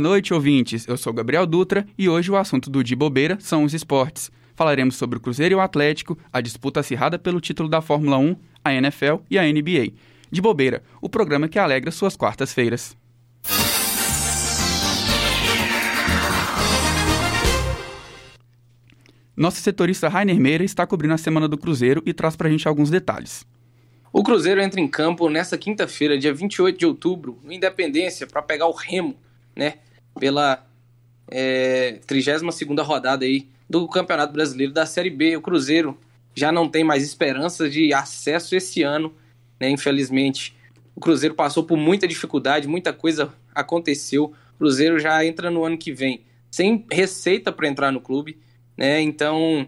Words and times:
Boa 0.00 0.12
noite, 0.12 0.32
ouvintes. 0.32 0.88
Eu 0.88 0.96
sou 0.96 1.12
Gabriel 1.12 1.46
Dutra 1.46 1.86
e 1.98 2.08
hoje 2.08 2.30
o 2.30 2.36
assunto 2.38 2.70
do 2.70 2.82
De 2.82 2.96
Bobeira 2.96 3.36
são 3.38 3.64
os 3.64 3.74
esportes. 3.74 4.30
Falaremos 4.54 4.96
sobre 4.96 5.18
o 5.18 5.20
Cruzeiro 5.20 5.52
e 5.52 5.56
o 5.56 5.60
Atlético, 5.60 6.16
a 6.32 6.40
disputa 6.40 6.80
acirrada 6.80 7.18
pelo 7.18 7.38
título 7.38 7.68
da 7.68 7.82
Fórmula 7.82 8.16
1, 8.16 8.34
a 8.64 8.72
NFL 8.72 9.16
e 9.30 9.38
a 9.38 9.42
NBA. 9.42 9.92
De 10.30 10.40
Bobeira, 10.40 10.82
o 11.02 11.08
programa 11.10 11.48
que 11.48 11.58
alegra 11.58 11.90
suas 11.90 12.16
quartas-feiras. 12.16 12.96
Nosso 19.36 19.60
setorista 19.60 20.08
Rainer 20.08 20.40
Meira 20.40 20.64
está 20.64 20.86
cobrindo 20.86 21.12
a 21.12 21.18
semana 21.18 21.46
do 21.46 21.58
Cruzeiro 21.58 22.02
e 22.06 22.14
traz 22.14 22.36
pra 22.36 22.48
gente 22.48 22.66
alguns 22.66 22.88
detalhes. 22.88 23.46
O 24.10 24.22
Cruzeiro 24.22 24.62
entra 24.62 24.80
em 24.80 24.88
campo 24.88 25.28
nesta 25.28 25.58
quinta-feira, 25.58 26.16
dia 26.16 26.32
28 26.32 26.78
de 26.78 26.86
outubro, 26.86 27.38
no 27.44 27.52
Independência, 27.52 28.26
para 28.26 28.40
pegar 28.40 28.66
o 28.66 28.72
Remo, 28.72 29.14
né? 29.54 29.74
Pela 30.20 30.64
é, 31.28 31.98
32 32.06 32.60
rodada 32.86 33.24
aí 33.24 33.48
do 33.68 33.88
Campeonato 33.88 34.32
Brasileiro 34.32 34.72
da 34.72 34.86
Série 34.86 35.10
B. 35.10 35.36
O 35.36 35.40
Cruzeiro 35.40 35.98
já 36.34 36.52
não 36.52 36.68
tem 36.68 36.84
mais 36.84 37.02
esperança 37.02 37.68
de 37.68 37.92
acesso 37.92 38.54
esse 38.54 38.82
ano, 38.82 39.12
né? 39.58 39.68
Infelizmente, 39.70 40.54
o 40.94 41.00
Cruzeiro 41.00 41.34
passou 41.34 41.64
por 41.64 41.76
muita 41.76 42.06
dificuldade, 42.06 42.68
muita 42.68 42.92
coisa 42.92 43.32
aconteceu. 43.54 44.32
O 44.54 44.58
Cruzeiro 44.58 44.98
já 44.98 45.24
entra 45.24 45.50
no 45.50 45.64
ano 45.64 45.78
que 45.78 45.92
vem 45.92 46.22
sem 46.50 46.84
receita 46.90 47.50
para 47.52 47.68
entrar 47.68 47.90
no 47.90 48.00
clube, 48.00 48.38
né? 48.76 49.00
Então, 49.00 49.66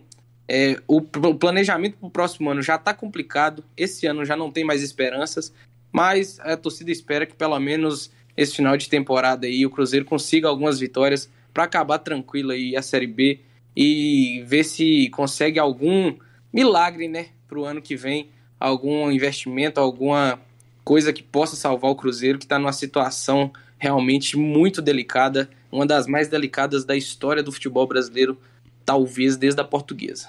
é, 0.48 0.81
o, 0.87 0.98
o, 0.98 1.35
planejamento 1.35 1.97
para 1.97 2.07
o 2.07 2.11
próximo 2.11 2.51
ano 2.51 2.61
já 2.61 2.75
está 2.75 2.93
complicado. 2.93 3.65
Esse 3.77 4.07
ano 4.07 4.25
já 4.25 4.37
não 4.37 4.51
tem 4.51 4.65
mais 4.65 4.83
esperanças, 4.83 5.53
mas 5.93 6.41
a 6.41 6.57
torcida 6.57 6.91
espera 6.91 7.25
que 7.25 7.35
pelo 7.35 7.59
menos 7.59 8.11
esse 8.37 8.57
final 8.57 8.77
de 8.77 8.89
temporada 8.89 9.47
aí 9.47 9.65
o 9.67 9.71
Cruzeiro 9.71 10.05
consiga 10.05 10.49
algumas 10.49 10.79
vitórias 10.79 11.31
para 11.53 11.65
acabar 11.65 11.99
tranquilo 11.99 12.51
aí 12.53 12.77
a 12.77 12.83
Série 12.83 13.07
B 13.07 13.41
e 13.77 14.43
ver 14.47 14.65
se 14.65 15.09
consegue 15.11 15.59
algum 15.59 16.15
milagre, 16.53 17.09
né, 17.09 17.29
para 17.49 17.59
o 17.59 17.65
ano 17.65 17.81
que 17.81 17.97
vem, 17.97 18.29
algum 18.59 19.11
investimento, 19.11 19.81
alguma 19.81 20.41
coisa 20.85 21.13
que 21.13 21.23
possa 21.23 21.57
salvar 21.57 21.91
o 21.91 21.97
Cruzeiro 21.97 22.39
que 22.39 22.45
está 22.45 22.59
numa 22.59 22.73
situação 22.73 23.53
realmente 23.79 24.37
muito 24.37 24.81
delicada, 24.81 25.51
uma 25.71 25.87
das 25.87 26.07
mais 26.07 26.29
delicadas 26.29 26.85
da 26.85 26.97
história 26.97 27.43
do 27.43 27.53
futebol 27.53 27.87
brasileiro 27.87 28.39
talvez 28.85 29.37
desde 29.37 29.61
a 29.61 29.65
portuguesa. 29.65 30.29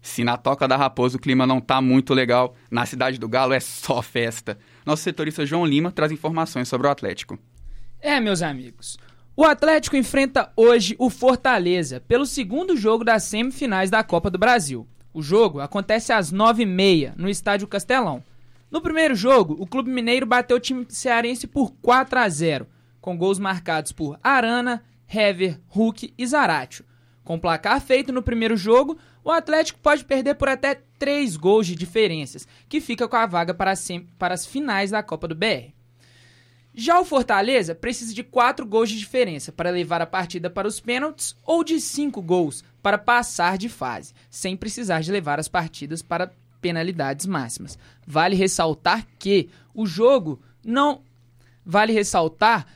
Se 0.00 0.24
na 0.24 0.36
Toca 0.36 0.66
da 0.66 0.76
Raposa 0.76 1.16
o 1.16 1.20
clima 1.20 1.46
não 1.46 1.60
tá 1.60 1.80
muito 1.80 2.14
legal, 2.14 2.54
na 2.70 2.86
Cidade 2.86 3.18
do 3.18 3.28
Galo 3.28 3.52
é 3.52 3.60
só 3.60 4.00
festa. 4.00 4.58
Nosso 4.84 5.02
setorista 5.02 5.44
João 5.44 5.66
Lima 5.66 5.92
traz 5.92 6.10
informações 6.10 6.68
sobre 6.68 6.86
o 6.86 6.90
Atlético. 6.90 7.38
É, 8.00 8.18
meus 8.18 8.40
amigos. 8.40 8.98
O 9.36 9.44
Atlético 9.44 9.96
enfrenta 9.96 10.52
hoje 10.56 10.96
o 10.98 11.08
Fortaleza 11.08 12.00
pelo 12.00 12.26
segundo 12.26 12.76
jogo 12.76 13.04
das 13.04 13.24
semifinais 13.24 13.90
da 13.90 14.02
Copa 14.02 14.30
do 14.30 14.38
Brasil. 14.38 14.86
O 15.12 15.22
jogo 15.22 15.60
acontece 15.60 16.12
às 16.12 16.32
9h30 16.32 17.14
no 17.16 17.28
Estádio 17.28 17.68
Castelão. 17.68 18.22
No 18.70 18.80
primeiro 18.80 19.14
jogo, 19.14 19.56
o 19.58 19.66
Clube 19.66 19.90
Mineiro 19.90 20.24
bateu 20.24 20.56
o 20.56 20.60
time 20.60 20.86
cearense 20.88 21.46
por 21.46 21.72
4 21.82 22.18
a 22.18 22.28
0, 22.28 22.66
com 23.00 23.16
gols 23.16 23.38
marcados 23.38 23.92
por 23.92 24.18
Arana, 24.22 24.82
Hever, 25.08 25.60
Hulk 25.68 26.14
e 26.16 26.26
Zaratio. 26.26 26.84
Com 27.30 27.36
o 27.36 27.40
placar 27.40 27.80
feito 27.80 28.12
no 28.12 28.24
primeiro 28.24 28.56
jogo, 28.56 28.98
o 29.22 29.30
Atlético 29.30 29.78
pode 29.78 30.04
perder 30.04 30.34
por 30.34 30.48
até 30.48 30.82
3 30.98 31.36
gols 31.36 31.64
de 31.64 31.76
diferenças, 31.76 32.44
que 32.68 32.80
fica 32.80 33.06
com 33.06 33.14
a 33.14 33.24
vaga 33.24 33.54
para, 33.54 33.72
para 34.18 34.34
as 34.34 34.44
finais 34.44 34.90
da 34.90 35.00
Copa 35.00 35.28
do 35.28 35.34
BR. 35.36 35.70
Já 36.74 36.98
o 36.98 37.04
Fortaleza 37.04 37.72
precisa 37.72 38.12
de 38.12 38.24
4 38.24 38.66
gols 38.66 38.90
de 38.90 38.98
diferença 38.98 39.52
para 39.52 39.70
levar 39.70 40.02
a 40.02 40.06
partida 40.06 40.50
para 40.50 40.66
os 40.66 40.80
pênaltis 40.80 41.36
ou 41.46 41.62
de 41.62 41.80
5 41.80 42.20
gols 42.20 42.64
para 42.82 42.98
passar 42.98 43.56
de 43.56 43.68
fase, 43.68 44.12
sem 44.28 44.56
precisar 44.56 45.00
de 45.00 45.12
levar 45.12 45.38
as 45.38 45.46
partidas 45.46 46.02
para 46.02 46.32
penalidades 46.60 47.26
máximas. 47.26 47.78
Vale 48.04 48.34
ressaltar 48.34 49.06
que 49.20 49.48
o 49.72 49.86
jogo 49.86 50.42
não. 50.64 51.02
Vale 51.64 51.92
ressaltar 51.92 52.66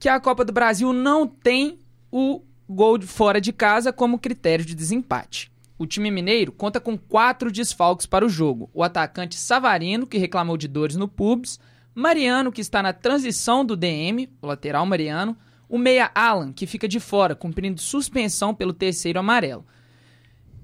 que 0.00 0.08
a 0.08 0.18
Copa 0.18 0.44
do 0.44 0.52
Brasil 0.52 0.92
não 0.92 1.28
tem 1.28 1.78
o 2.10 2.42
gol 2.70 3.00
fora 3.02 3.40
de 3.40 3.52
casa 3.52 3.92
como 3.92 4.18
critério 4.18 4.64
de 4.64 4.74
desempate. 4.74 5.50
O 5.76 5.86
time 5.86 6.10
mineiro 6.10 6.52
conta 6.52 6.78
com 6.78 6.96
quatro 6.96 7.50
desfalques 7.50 8.06
para 8.06 8.24
o 8.24 8.28
jogo: 8.28 8.70
o 8.72 8.84
atacante 8.84 9.36
Savarino, 9.36 10.06
que 10.06 10.18
reclamou 10.18 10.56
de 10.56 10.68
dores 10.68 10.96
no 10.96 11.08
pubis, 11.08 11.58
Mariano, 11.94 12.52
que 12.52 12.60
está 12.60 12.82
na 12.82 12.92
transição 12.92 13.64
do 13.64 13.76
DM, 13.76 14.28
o 14.40 14.46
lateral 14.46 14.86
Mariano, 14.86 15.36
o 15.68 15.78
meia 15.78 16.10
Alan, 16.14 16.52
que 16.52 16.66
fica 16.66 16.86
de 16.86 17.00
fora, 17.00 17.34
cumprindo 17.34 17.80
suspensão 17.80 18.54
pelo 18.54 18.72
terceiro 18.72 19.18
amarelo, 19.18 19.66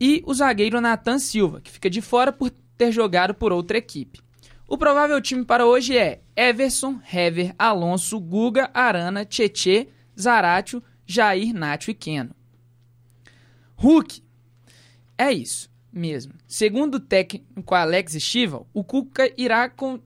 e 0.00 0.22
o 0.27 0.34
zagueiro 0.34 0.81
Nathan 0.81 1.19
Silva, 1.19 1.61
que 1.61 1.71
fica 1.71 1.91
de 1.91 2.00
fora 2.00 2.33
por 2.33 2.50
ter 2.77 2.93
jogado 2.93 3.34
por 3.34 3.53
outra 3.53 3.78
equipe. 3.78 4.21
O 4.69 4.77
provável 4.77 5.21
time 5.21 5.45
para 5.45 5.65
hoje 5.65 5.97
é 5.97 6.21
Everson, 6.37 7.00
Hever, 7.12 7.55
Alonso, 7.59 8.21
Guga, 8.21 8.71
Arana, 8.75 9.25
Tietê, 9.25 9.89
Zaratio 10.19 10.83
Jair, 11.06 11.55
Nacho 11.55 11.91
e 11.91 11.94
Keno. 11.94 12.34
Hulk. 13.77 14.22
É 15.17 15.33
isso 15.33 15.71
mesmo. 15.93 16.34
Segundo 16.47 16.97
o 16.97 17.00
técnico 17.00 17.75
Alex 17.75 18.12
Stival, 18.15 18.67
o 18.75 18.84
Cuca 18.84 19.33
irá 19.37 19.69
com. 19.69 20.00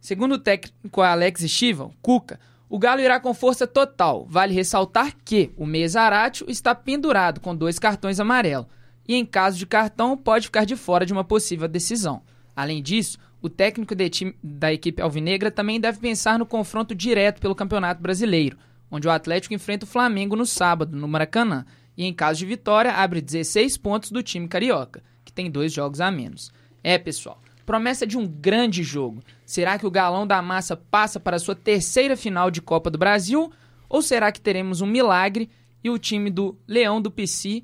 Segundo 0.00 0.32
o 0.32 0.38
técnico 0.38 1.00
Alex 1.00 1.42
Stival, 1.42 1.92
Cuca, 2.00 2.40
o 2.68 2.78
Galo 2.78 3.02
irá 3.02 3.20
com 3.20 3.34
força 3.34 3.66
total. 3.66 4.26
Vale 4.28 4.54
ressaltar 4.54 5.14
que 5.24 5.52
o 5.56 5.66
Mesaratio 5.66 6.46
está 6.48 6.74
pendurado 6.74 7.40
com 7.40 7.54
dois 7.54 7.78
cartões 7.78 8.18
amarelos 8.18 8.66
e, 9.06 9.14
em 9.14 9.26
caso 9.26 9.58
de 9.58 9.66
cartão, 9.66 10.16
pode 10.16 10.46
ficar 10.46 10.64
de 10.64 10.76
fora 10.76 11.04
de 11.04 11.12
uma 11.12 11.24
possível 11.24 11.68
decisão. 11.68 12.22
Além 12.56 12.82
disso, 12.82 13.18
o 13.42 13.48
técnico 13.48 13.94
time, 14.08 14.34
da 14.42 14.72
equipe 14.72 15.02
alvinegra 15.02 15.50
também 15.50 15.80
deve 15.80 15.98
pensar 15.98 16.38
no 16.38 16.46
confronto 16.46 16.94
direto 16.94 17.40
pelo 17.40 17.54
Campeonato 17.54 18.00
Brasileiro, 18.00 18.56
onde 18.92 19.08
o 19.08 19.10
Atlético 19.10 19.54
enfrenta 19.54 19.86
o 19.86 19.88
Flamengo 19.88 20.36
no 20.36 20.44
sábado, 20.44 20.94
no 20.94 21.08
Maracanã, 21.08 21.64
e 21.96 22.04
em 22.04 22.12
caso 22.12 22.40
de 22.40 22.46
vitória 22.46 22.92
abre 22.92 23.22
16 23.22 23.78
pontos 23.78 24.10
do 24.10 24.22
time 24.22 24.46
carioca, 24.46 25.02
que 25.24 25.32
tem 25.32 25.50
dois 25.50 25.72
jogos 25.72 26.00
a 26.00 26.10
menos. 26.10 26.52
É, 26.84 26.98
pessoal, 26.98 27.40
promessa 27.64 28.06
de 28.06 28.18
um 28.18 28.26
grande 28.26 28.82
jogo. 28.82 29.22
Será 29.46 29.78
que 29.78 29.86
o 29.86 29.90
Galão 29.90 30.26
da 30.26 30.42
Massa 30.42 30.76
passa 30.76 31.18
para 31.18 31.38
sua 31.38 31.54
terceira 31.54 32.16
final 32.16 32.50
de 32.50 32.60
Copa 32.60 32.90
do 32.90 32.98
Brasil? 32.98 33.50
Ou 33.88 34.02
será 34.02 34.30
que 34.30 34.40
teremos 34.40 34.82
um 34.82 34.86
milagre 34.86 35.48
e 35.82 35.88
o 35.88 35.98
time 35.98 36.30
do 36.30 36.58
Leão 36.68 37.00
do 37.00 37.10
PC 37.10 37.62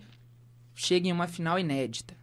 chega 0.74 1.08
em 1.08 1.12
uma 1.12 1.26
final 1.26 1.58
inédita? 1.58 2.16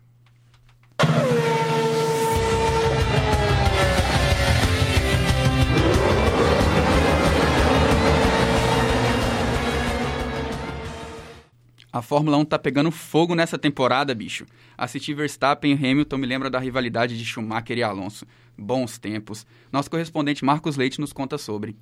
A 11.96 12.02
Fórmula 12.02 12.36
1 12.36 12.44
tá 12.44 12.60
pegando 12.60 12.92
fogo 12.92 13.36
nessa 13.36 13.58
temporada, 13.58 14.14
bicho. 14.14 14.46
Assistir 14.78 15.14
Verstappen 15.14 15.72
e 15.72 15.76
Hamilton 15.76 16.18
me 16.18 16.28
lembra 16.28 16.50
da 16.50 16.60
rivalidade 16.60 17.18
de 17.18 17.24
Schumacher 17.24 17.78
e 17.78 17.84
Alonso. 17.84 18.26
Bons 18.58 18.98
tempos. 18.98 19.48
Nosso 19.72 19.90
correspondente 19.90 20.44
Marcos 20.44 20.76
Leite 20.76 21.00
nos 21.00 21.14
conta 21.14 21.38
sobre. 21.38 21.74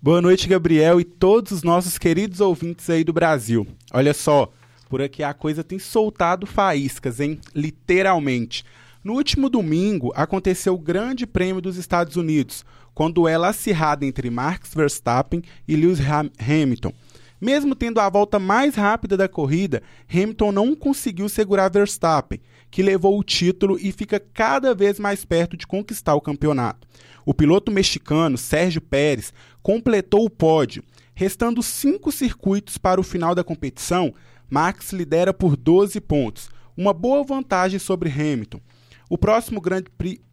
Boa 0.00 0.22
noite, 0.22 0.48
Gabriel, 0.48 0.98
e 0.98 1.04
todos 1.04 1.52
os 1.52 1.62
nossos 1.62 1.98
queridos 1.98 2.40
ouvintes 2.40 2.88
aí 2.88 3.04
do 3.04 3.12
Brasil. 3.12 3.66
Olha 3.92 4.14
só, 4.14 4.50
por 4.88 5.02
aqui 5.02 5.22
a 5.22 5.34
coisa 5.34 5.62
tem 5.62 5.78
soltado 5.78 6.46
faíscas, 6.46 7.20
hein? 7.20 7.38
Literalmente. 7.54 8.64
No 9.04 9.12
último 9.12 9.50
domingo, 9.50 10.10
aconteceu 10.16 10.72
o 10.72 10.78
Grande 10.78 11.26
Prêmio 11.26 11.60
dos 11.60 11.76
Estados 11.76 12.16
Unidos, 12.16 12.64
com 12.94 13.10
duelo 13.10 13.44
acirrado 13.44 14.06
entre 14.06 14.30
Max 14.30 14.72
Verstappen 14.74 15.42
e 15.68 15.76
Lewis 15.76 15.98
Hamilton. 16.00 16.94
Mesmo 17.40 17.74
tendo 17.74 17.98
a 18.00 18.08
volta 18.10 18.38
mais 18.38 18.74
rápida 18.74 19.16
da 19.16 19.28
corrida, 19.28 19.82
Hamilton 20.12 20.52
não 20.52 20.74
conseguiu 20.74 21.28
segurar 21.28 21.70
Verstappen, 21.70 22.40
que 22.70 22.82
levou 22.82 23.18
o 23.18 23.24
título 23.24 23.78
e 23.80 23.90
fica 23.90 24.20
cada 24.20 24.74
vez 24.74 24.98
mais 24.98 25.24
perto 25.24 25.56
de 25.56 25.66
conquistar 25.66 26.14
o 26.14 26.20
campeonato. 26.20 26.86
O 27.24 27.32
piloto 27.32 27.72
mexicano 27.72 28.36
Sérgio 28.36 28.80
Pérez 28.80 29.32
completou 29.62 30.24
o 30.24 30.30
pódio. 30.30 30.84
Restando 31.14 31.62
cinco 31.62 32.12
circuitos 32.12 32.78
para 32.78 33.00
o 33.00 33.04
final 33.04 33.34
da 33.34 33.44
competição, 33.44 34.14
Max 34.48 34.92
lidera 34.92 35.32
por 35.32 35.56
12 35.56 36.00
pontos, 36.00 36.50
uma 36.76 36.92
boa 36.92 37.22
vantagem 37.22 37.78
sobre 37.78 38.10
Hamilton. 38.10 38.60
O 39.08 39.16
próximo 39.18 39.60
Grand 39.60 39.84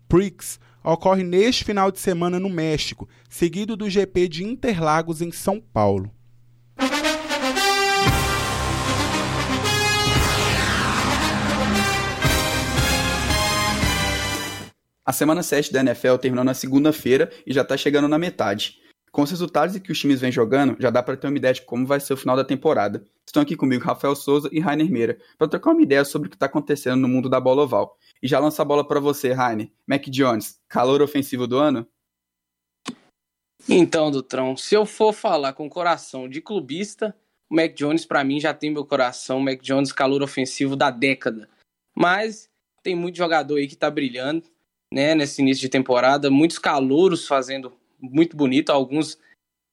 Prix 0.08 0.60
ocorre 0.84 1.24
neste 1.24 1.64
final 1.64 1.92
de 1.92 2.00
semana 2.00 2.40
no 2.40 2.50
México, 2.50 3.08
seguido 3.30 3.76
do 3.76 3.90
GP 3.90 4.28
de 4.28 4.44
Interlagos 4.44 5.22
em 5.22 5.32
São 5.32 5.60
Paulo. 5.60 6.12
A 15.08 15.14
semana 15.14 15.42
7 15.42 15.72
da 15.72 15.80
NFL 15.80 16.18
terminou 16.18 16.44
na 16.44 16.54
segunda-feira 16.54 17.32
e 17.46 17.54
já 17.54 17.62
está 17.62 17.78
chegando 17.78 18.10
na 18.10 18.20
metade. 18.20 18.82
Com 19.10 19.22
os 19.22 19.32
resultados 19.32 19.80
que 19.80 19.90
os 19.90 19.98
times 19.98 20.20
vêm 20.20 20.34
jogando, 20.34 20.76
já 20.82 20.90
dá 20.90 21.02
para 21.02 21.16
ter 21.16 21.28
uma 21.28 21.38
ideia 21.38 21.54
de 21.54 21.62
como 21.62 21.88
vai 21.88 21.98
ser 22.02 22.12
o 22.12 22.18
final 22.18 22.36
da 22.36 22.44
temporada. 22.44 23.02
Estão 23.26 23.42
aqui 23.42 23.56
comigo 23.56 23.86
Rafael 23.86 24.14
Souza 24.18 24.50
e 24.52 24.60
Rainer 24.60 24.92
Meira 24.92 25.18
para 25.38 25.48
trocar 25.48 25.72
uma 25.72 25.82
ideia 25.82 26.04
sobre 26.04 26.28
o 26.28 26.30
que 26.30 26.36
está 26.36 26.48
acontecendo 26.48 27.00
no 27.00 27.08
mundo 27.08 27.30
da 27.30 27.40
bola 27.40 27.64
oval. 27.64 27.98
E 28.22 28.28
já 28.28 28.38
lança 28.38 28.62
a 28.62 28.66
bola 28.66 28.86
para 28.86 29.00
você, 29.00 29.32
Rainer. 29.32 29.72
Mac 29.88 30.04
Jones, 30.10 30.60
calor 30.68 31.02
ofensivo 31.02 31.48
do 31.48 31.58
ano? 31.58 31.88
Então, 33.70 34.12
Dutrão, 34.12 34.58
se 34.58 34.76
eu 34.76 34.86
for 34.86 35.14
falar 35.14 35.54
com 35.54 35.70
coração 35.70 36.28
de 36.28 36.42
clubista, 36.42 37.16
o 37.50 37.56
Mac 37.56 37.74
Jones 37.76 38.06
para 38.06 38.26
mim 38.26 38.42
já 38.42 38.54
tem 38.54 38.70
meu 38.70 38.84
coração, 38.84 39.38
o 39.38 39.42
Mac 39.42 39.62
Jones 39.62 39.94
calor 39.94 40.22
ofensivo 40.22 40.76
da 40.76 40.92
década. 40.92 41.50
Mas 41.96 42.50
tem 42.84 42.94
muito 42.94 43.16
jogador 43.16 43.56
aí 43.56 43.70
que 43.70 43.76
tá 43.78 43.90
brilhando, 43.90 44.44
né, 44.94 45.16
nesse 45.16 45.42
início 45.42 45.62
de 45.62 45.70
temporada, 45.70 46.30
muitos 46.30 46.60
calouros 46.60 47.28
fazendo 47.28 47.74
muito 48.00 48.36
bonito, 48.38 48.72
alguns 48.72 49.18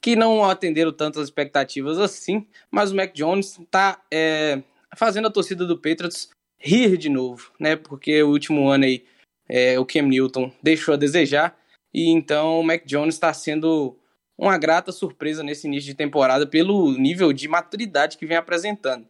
que 0.02 0.16
não 0.16 0.44
atenderam 0.44 0.92
tantas 0.92 1.24
expectativas 1.24 1.98
assim, 1.98 2.46
mas 2.70 2.92
o 2.92 2.96
Mac 2.96 3.12
Jones 3.14 3.58
tá 3.70 4.02
é, 4.12 4.62
fazendo 4.96 5.28
a 5.28 5.30
torcida 5.30 5.66
do 5.66 5.78
Patriots 5.78 6.28
rir 6.58 6.96
de 6.96 7.08
novo, 7.08 7.52
né? 7.58 7.76
Porque 7.76 8.22
o 8.22 8.30
último 8.30 8.68
ano 8.68 8.84
aí 8.84 9.04
é, 9.48 9.78
o 9.78 9.86
Cam 9.86 10.02
Newton 10.02 10.52
deixou 10.62 10.94
a 10.94 10.98
desejar 10.98 11.58
e 11.92 12.10
então 12.10 12.60
o 12.60 12.62
Mac 12.62 12.84
Jones 12.84 13.14
está 13.14 13.32
sendo 13.32 13.98
uma 14.36 14.58
grata 14.58 14.90
surpresa 14.92 15.42
nesse 15.42 15.66
início 15.66 15.86
de 15.86 15.94
temporada 15.94 16.46
pelo 16.46 16.92
nível 16.92 17.32
de 17.32 17.46
maturidade 17.48 18.18
que 18.18 18.26
vem 18.26 18.36
apresentando. 18.36 19.06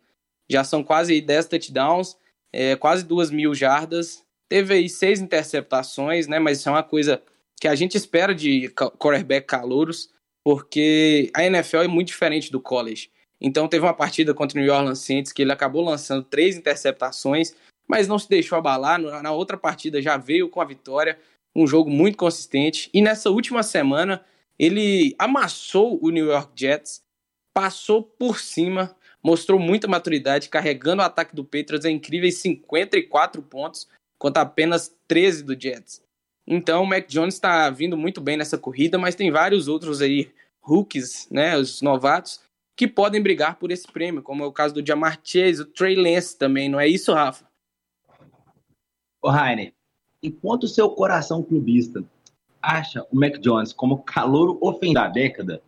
Já 0.49 0.62
são 0.62 0.85
quase 0.85 1.21
10 1.21 1.49
touchdowns, 1.49 2.17
é, 2.53 2.77
quase 2.77 3.05
duas 3.05 3.31
mil 3.31 3.55
jardas, 3.55 4.24
teve 4.49 4.75
aí 4.75 4.88
seis 4.88 5.20
interceptações, 5.20 6.26
né? 6.26 6.38
Mas 6.38 6.58
isso 6.58 6.69
é 6.69 6.73
uma 6.73 6.82
coisa 6.82 7.23
que 7.61 7.69
a 7.69 7.75
gente 7.75 7.96
espera 7.96 8.35
de 8.35 8.69
quarterback 8.99 9.46
calouros, 9.46 10.11
porque 10.44 11.31
a 11.35 11.44
NFL 11.44 11.79
é 11.79 11.88
muito 11.88 12.08
diferente 12.08 12.50
do 12.50 12.61
college. 12.61 13.11
Então 13.41 13.69
teve 13.69 13.85
uma 13.85 13.94
partida 13.94 14.32
contra 14.35 14.58
o 14.58 14.62
New 14.62 14.73
Orleans 14.73 15.00
Saints 15.00 15.32
que 15.32 15.43
ele 15.43 15.52
acabou 15.52 15.85
lançando 15.85 16.23
três 16.23 16.56
interceptações, 16.56 17.55
mas 17.87 18.08
não 18.08 18.19
se 18.19 18.29
deixou 18.29 18.58
abalar. 18.58 18.99
Na 18.99 19.32
outra 19.32 19.56
partida 19.56 20.00
já 20.00 20.17
veio 20.17 20.49
com 20.49 20.61
a 20.61 20.64
vitória, 20.64 21.19
um 21.55 21.67
jogo 21.67 21.90
muito 21.90 22.17
consistente. 22.17 22.90
E 22.93 23.00
nessa 23.00 23.31
última 23.31 23.62
semana 23.62 24.25
ele 24.58 25.14
amassou 25.19 25.99
o 26.02 26.11
New 26.11 26.26
York 26.26 26.52
Jets, 26.55 27.02
passou 27.52 28.02
por 28.02 28.38
cima, 28.38 28.94
mostrou 29.23 29.58
muita 29.58 29.88
maturidade, 29.88 30.49
carregando 30.49 31.02
o 31.02 31.05
ataque 31.05 31.35
do 31.35 31.44
Patriots 31.44 31.85
a 31.85 31.90
incríveis 31.90 32.37
54 32.38 33.43
pontos 33.43 33.88
contra 34.25 34.41
apenas 34.41 34.91
13 35.06 35.43
do 35.43 35.53
Jets. 35.53 36.03
Então 36.47 36.82
o 36.82 36.87
Mac 36.87 37.06
Jones 37.09 37.35
está 37.35 37.69
vindo 37.69 37.94
muito 37.94 38.23
bem 38.23 38.38
nessa 38.38 38.56
corrida, 38.56 38.97
mas 38.97 39.15
tem 39.15 39.31
vários 39.31 39.69
outros 39.69 40.00
aí, 40.00 40.32
rookies, 40.62 41.29
né, 41.31 41.59
os 41.59 41.82
novatos, 41.82 42.41
que 42.75 42.88
podem 42.88 43.21
brigar 43.23 43.59
por 43.59 43.71
esse 43.71 43.87
prêmio, 43.87 44.23
como 44.23 44.43
é 44.43 44.47
o 44.47 44.53
caso 44.53 44.73
do 44.73 44.87
Jamar 44.87 45.21
Chase, 45.23 45.61
o 45.61 45.67
Trey 45.67 45.94
Lance 45.94 46.38
também, 46.38 46.71
não 46.71 46.81
é 46.81 46.88
isso, 46.88 47.12
Rafa? 47.12 47.47
Ô, 49.21 49.29
Rainer, 49.29 49.75
enquanto 50.23 50.62
o 50.62 50.69
seu 50.69 50.88
coração 50.88 51.43
clubista 51.43 52.03
acha 52.62 53.06
o 53.12 53.21
Mac 53.21 53.37
Jones 53.41 53.75
como 53.75 54.05
calor 54.05 54.56
ofensivo 54.62 54.94
da 54.94 55.06
década, 55.06 55.62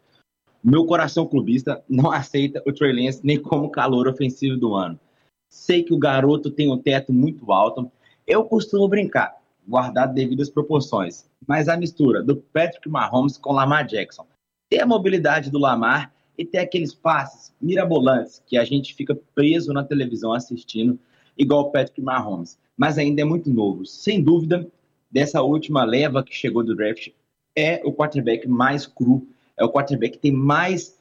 meu 0.64 0.86
coração 0.86 1.26
clubista 1.26 1.84
não 1.86 2.10
aceita 2.10 2.62
o 2.66 2.72
Trey 2.72 3.04
Lance 3.04 3.20
nem 3.22 3.38
como 3.38 3.68
calor 3.68 4.08
ofensivo 4.08 4.56
do 4.56 4.74
ano. 4.74 4.98
Sei 5.46 5.82
que 5.82 5.92
o 5.92 5.98
garoto 5.98 6.50
tem 6.50 6.72
um 6.72 6.78
teto 6.78 7.12
muito 7.12 7.52
alto. 7.52 7.92
Eu 8.26 8.44
costumo 8.44 8.88
brincar 8.88 9.36
guardado 9.66 10.14
devido 10.14 10.42
às 10.42 10.50
proporções. 10.50 11.26
Mas 11.46 11.68
a 11.68 11.76
mistura 11.76 12.22
do 12.22 12.36
Patrick 12.36 12.88
Mahomes 12.88 13.36
com 13.36 13.52
Lamar 13.52 13.86
Jackson. 13.86 14.26
Ter 14.70 14.80
a 14.80 14.86
mobilidade 14.86 15.50
do 15.50 15.58
Lamar 15.58 16.12
e 16.38 16.44
ter 16.44 16.58
aqueles 16.58 16.94
passes 16.94 17.54
mirabolantes 17.60 18.42
que 18.46 18.56
a 18.56 18.64
gente 18.64 18.94
fica 18.94 19.14
preso 19.34 19.72
na 19.72 19.84
televisão 19.84 20.32
assistindo, 20.32 20.98
igual 21.36 21.62
o 21.62 21.70
Patrick 21.70 22.00
Mahomes. 22.00 22.58
Mas 22.76 22.98
ainda 22.98 23.22
é 23.22 23.24
muito 23.24 23.50
novo. 23.50 23.86
Sem 23.86 24.22
dúvida, 24.22 24.68
dessa 25.10 25.42
última 25.42 25.84
leva 25.84 26.22
que 26.22 26.34
chegou 26.34 26.62
do 26.62 26.74
draft, 26.74 27.08
é 27.56 27.80
o 27.84 27.92
quarterback 27.92 28.46
mais 28.46 28.86
cru, 28.86 29.26
é 29.56 29.64
o 29.64 29.72
quarterback 29.72 30.14
que 30.14 30.22
tem 30.22 30.32
mais 30.32 30.98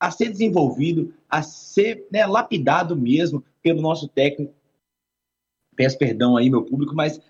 a 0.00 0.10
ser 0.10 0.30
desenvolvido, 0.30 1.12
a 1.28 1.42
ser 1.42 2.06
né, 2.10 2.24
lapidado 2.24 2.96
mesmo 2.96 3.44
pelo 3.60 3.82
nosso 3.82 4.08
técnico. 4.08 4.54
Peço 5.78 5.96
perdão 5.96 6.36
aí, 6.36 6.50
meu 6.50 6.62
público, 6.62 6.92
mas 6.92 7.20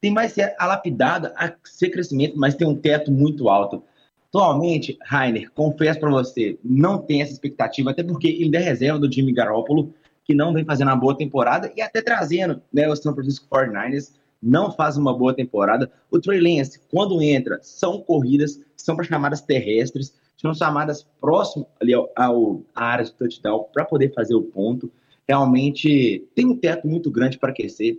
tem 0.00 0.10
mais 0.10 0.32
ser 0.32 0.54
alapidada 0.58 1.34
a 1.36 1.52
ser 1.62 1.90
crescimento, 1.90 2.32
mas 2.38 2.54
tem 2.54 2.66
um 2.66 2.74
teto 2.74 3.12
muito 3.12 3.50
alto. 3.50 3.82
Atualmente, 4.28 4.96
Rainer, 5.04 5.50
confesso 5.52 6.00
para 6.00 6.10
você, 6.10 6.58
não 6.64 6.96
tem 6.96 7.20
essa 7.20 7.34
expectativa, 7.34 7.90
até 7.90 8.02
porque 8.02 8.28
ele 8.28 8.56
é 8.56 8.60
reserva 8.60 8.98
do 8.98 9.12
Jimmy 9.12 9.34
Garoppolo, 9.34 9.92
que 10.24 10.34
não 10.34 10.54
vem 10.54 10.64
fazendo 10.64 10.88
uma 10.88 10.96
boa 10.96 11.14
temporada, 11.14 11.70
e 11.76 11.82
até 11.82 12.00
trazendo 12.00 12.62
né, 12.72 12.88
o 12.88 12.96
São 12.96 13.14
Francisco 13.14 13.46
49ers, 13.54 14.14
não 14.42 14.72
faz 14.72 14.96
uma 14.96 15.16
boa 15.16 15.34
temporada. 15.34 15.92
O 16.10 16.18
Trey 16.18 16.40
Lance, 16.40 16.80
quando 16.90 17.20
entra, 17.20 17.58
são 17.60 18.00
corridas, 18.00 18.58
são 18.74 18.96
para 18.96 19.04
chamadas 19.04 19.42
terrestres, 19.42 20.14
são 20.34 20.54
chamadas 20.54 21.06
próximo 21.20 21.66
ali 21.78 21.92
ao, 21.92 22.10
ao 22.16 22.62
à 22.74 22.86
área 22.86 23.04
de 23.04 23.12
touchdown 23.12 23.66
para 23.70 23.84
poder 23.84 24.14
fazer 24.14 24.34
o 24.34 24.42
ponto. 24.42 24.90
Realmente 25.28 26.26
tem 26.34 26.46
um 26.46 26.56
teto 26.56 26.86
muito 26.86 27.10
grande 27.10 27.38
para 27.38 27.50
aquecer 27.50 27.98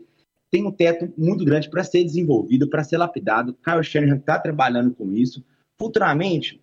tem 0.50 0.66
um 0.66 0.72
teto 0.72 1.12
muito 1.18 1.44
grande 1.44 1.70
para 1.70 1.84
ser 1.84 2.04
desenvolvido, 2.04 2.70
para 2.70 2.84
ser 2.84 2.98
lapidado. 2.98 3.54
Kyle 3.64 3.84
Shanahan 3.84 4.18
está 4.18 4.40
trabalhando 4.40 4.94
com 4.94 5.12
isso. 5.12 5.44
Futuramente, 5.78 6.62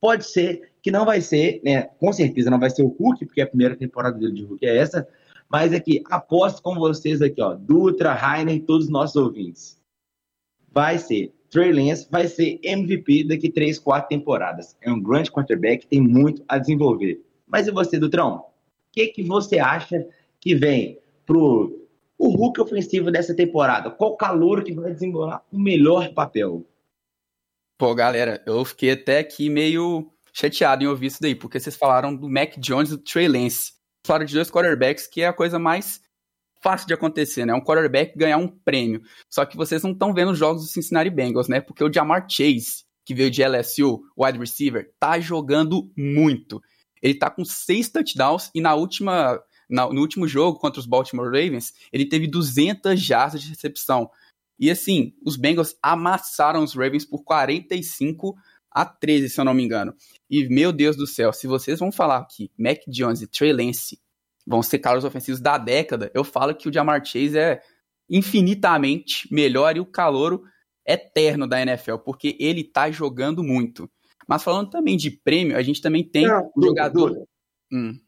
pode 0.00 0.24
ser 0.24 0.72
que 0.82 0.90
não 0.90 1.04
vai 1.04 1.20
ser, 1.20 1.60
né, 1.62 1.82
com 1.82 2.12
certeza 2.12 2.50
não 2.50 2.58
vai 2.58 2.70
ser 2.70 2.82
o 2.82 2.88
Hulk, 2.88 3.26
porque 3.26 3.40
a 3.40 3.46
primeira 3.46 3.76
temporada 3.76 4.18
dele 4.18 4.32
de 4.32 4.44
Hulk 4.44 4.64
é 4.64 4.76
essa, 4.76 5.06
mas 5.48 5.72
aqui, 5.72 6.02
aposto 6.10 6.62
com 6.62 6.74
vocês 6.74 7.22
aqui, 7.22 7.40
ó, 7.40 7.54
Dutra, 7.54 8.12
Rainer 8.12 8.54
e 8.54 8.60
todos 8.60 8.86
os 8.86 8.92
nossos 8.92 9.16
ouvintes. 9.16 9.78
Vai 10.70 10.98
ser 10.98 11.34
Trey 11.50 11.72
Lance, 11.72 12.06
vai 12.10 12.28
ser 12.28 12.58
MVP 12.62 13.24
daqui 13.24 13.50
3, 13.50 13.78
4 13.78 14.08
temporadas. 14.08 14.76
É 14.82 14.90
um 14.92 15.00
grande 15.00 15.30
quarterback, 15.30 15.86
tem 15.86 16.00
muito 16.00 16.44
a 16.46 16.58
desenvolver. 16.58 17.22
Mas 17.46 17.66
e 17.66 17.70
você, 17.70 17.98
Dutrão? 17.98 18.44
Que, 18.92 19.08
que 19.08 19.22
você 19.22 19.58
acha 19.58 20.06
que 20.40 20.54
vem 20.54 20.98
pro 21.26 21.86
o 22.18 22.30
Hulk 22.30 22.60
ofensivo 22.60 23.10
dessa 23.10 23.34
temporada? 23.34 23.90
Qual 23.90 24.16
calor 24.16 24.64
que 24.64 24.72
vai 24.72 24.92
desembolar 24.92 25.42
o 25.52 25.58
melhor 25.58 26.12
papel? 26.12 26.66
Pô, 27.78 27.94
galera, 27.94 28.42
eu 28.44 28.64
fiquei 28.64 28.90
até 28.90 29.20
aqui 29.20 29.48
meio 29.48 30.10
chateado 30.32 30.82
em 30.82 30.88
ouvir 30.88 31.06
isso 31.06 31.22
daí, 31.22 31.34
porque 31.34 31.60
vocês 31.60 31.76
falaram 31.76 32.14
do 32.14 32.28
Mac 32.28 32.56
Jones 32.58 32.90
e 32.90 32.96
do 32.96 33.02
Trey 33.02 33.28
Lance. 33.28 33.72
Falaram 34.04 34.26
de 34.26 34.34
dois 34.34 34.50
quarterbacks 34.50 35.06
que 35.06 35.22
é 35.22 35.28
a 35.28 35.32
coisa 35.32 35.58
mais 35.58 36.00
fácil 36.60 36.86
de 36.86 36.94
acontecer, 36.94 37.46
né? 37.46 37.54
Um 37.54 37.60
quarterback 37.60 38.16
ganhar 38.16 38.36
um 38.36 38.48
prêmio. 38.48 39.02
Só 39.30 39.44
que 39.44 39.56
vocês 39.56 39.82
não 39.82 39.92
estão 39.92 40.12
vendo 40.12 40.32
os 40.32 40.38
jogos 40.38 40.62
do 40.62 40.68
Cincinnati 40.68 41.10
Bengals, 41.10 41.48
né? 41.48 41.60
Porque 41.60 41.84
o 41.84 41.92
Jamar 41.92 42.26
Chase, 42.28 42.84
que 43.04 43.14
veio 43.14 43.30
de 43.30 43.42
LSU, 43.44 44.02
wide 44.16 44.38
receiver, 44.38 44.90
tá 44.98 45.20
jogando 45.20 45.90
muito. 45.96 46.60
Ele 47.02 47.14
tá 47.14 47.30
com 47.30 47.44
seis 47.44 47.88
touchdowns 47.88 48.50
e 48.54 48.60
na 48.60 48.74
última 48.74 49.42
no 49.68 50.00
último 50.00 50.26
jogo 50.26 50.58
contra 50.58 50.80
os 50.80 50.86
Baltimore 50.86 51.26
Ravens, 51.26 51.74
ele 51.92 52.06
teve 52.06 52.26
200 52.26 52.98
jardas 52.98 53.42
de 53.42 53.50
recepção. 53.50 54.10
E 54.58 54.70
assim, 54.70 55.12
os 55.24 55.36
Bengals 55.36 55.76
amassaram 55.82 56.64
os 56.64 56.74
Ravens 56.74 57.04
por 57.04 57.22
45 57.22 58.34
a 58.70 58.84
13, 58.84 59.28
se 59.28 59.40
eu 59.40 59.44
não 59.44 59.54
me 59.54 59.62
engano. 59.62 59.94
E 60.28 60.48
meu 60.48 60.72
Deus 60.72 60.96
do 60.96 61.06
céu, 61.06 61.32
se 61.32 61.46
vocês 61.46 61.78
vão 61.78 61.92
falar 61.92 62.24
que 62.24 62.50
Mac 62.58 62.78
Jones 62.88 63.22
e 63.22 63.26
Trey 63.26 63.52
Lance 63.52 64.00
vão 64.46 64.62
ser 64.62 64.78
caras 64.78 65.04
ofensivos 65.04 65.40
da 65.40 65.58
década, 65.58 66.10
eu 66.14 66.24
falo 66.24 66.54
que 66.54 66.68
o 66.68 66.72
Jamar 66.72 67.04
Chase 67.04 67.38
é 67.38 67.60
infinitamente 68.08 69.28
melhor 69.32 69.76
e 69.76 69.80
o 69.80 69.86
calouro 69.86 70.42
eterno 70.86 71.46
da 71.46 71.60
NFL, 71.60 71.96
porque 71.98 72.36
ele 72.40 72.64
tá 72.64 72.90
jogando 72.90 73.42
muito. 73.42 73.90
Mas 74.28 74.44
falando 74.44 74.68
também 74.68 74.94
de 74.94 75.10
prêmio, 75.10 75.56
a 75.56 75.62
gente 75.62 75.80
também 75.80 76.04
tem 76.04 76.26
não, 76.26 76.52
um 76.54 76.62
jogador. 76.62 77.26
Hum. 77.72 77.98